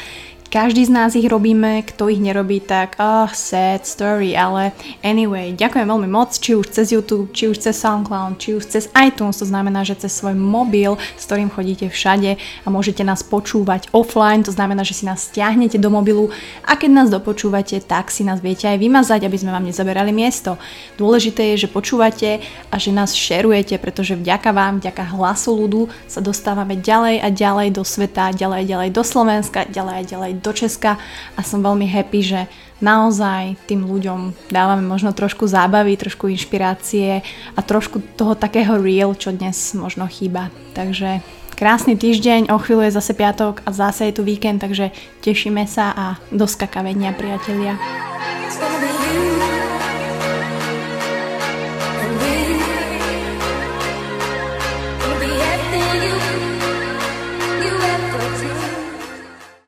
[0.52, 5.88] Každý z nás ich robíme, kto ich nerobí, tak oh, sad story, ale anyway, ďakujem
[5.88, 9.48] veľmi moc, či už cez YouTube, či už cez SoundCloud, či už cez iTunes, to
[9.48, 14.52] znamená, že cez svoj mobil, s ktorým chodíte všade a môžete nás počúvať offline, to
[14.52, 16.28] znamená, že si nás stiahnete do mobilu
[16.68, 20.60] a keď nás dopočúvate, tak si nás viete aj vymazať, aby sme vám nezaberali miesto.
[21.00, 26.20] Dôležité je, že počúvate a že nás šerujete, pretože vďaka vám, vďaka hlasu ľudu sa
[26.20, 30.52] dostávame ďalej a ďalej do sveta, ďalej a ďalej do Slovenska, ďalej a ďalej do
[30.52, 30.98] Česka
[31.38, 32.40] a som veľmi happy, že
[32.82, 37.22] naozaj tým ľuďom dávame možno trošku zábavy, trošku inšpirácie
[37.54, 40.50] a trošku toho takého real, čo dnes možno chýba.
[40.74, 41.22] Takže
[41.54, 44.90] krásny týždeň, o chvíľu je zase piatok a zase je tu víkend, takže
[45.22, 47.78] tešíme sa a do skakavenia priatelia.
[47.78, 49.51] Takže to bolo všetko.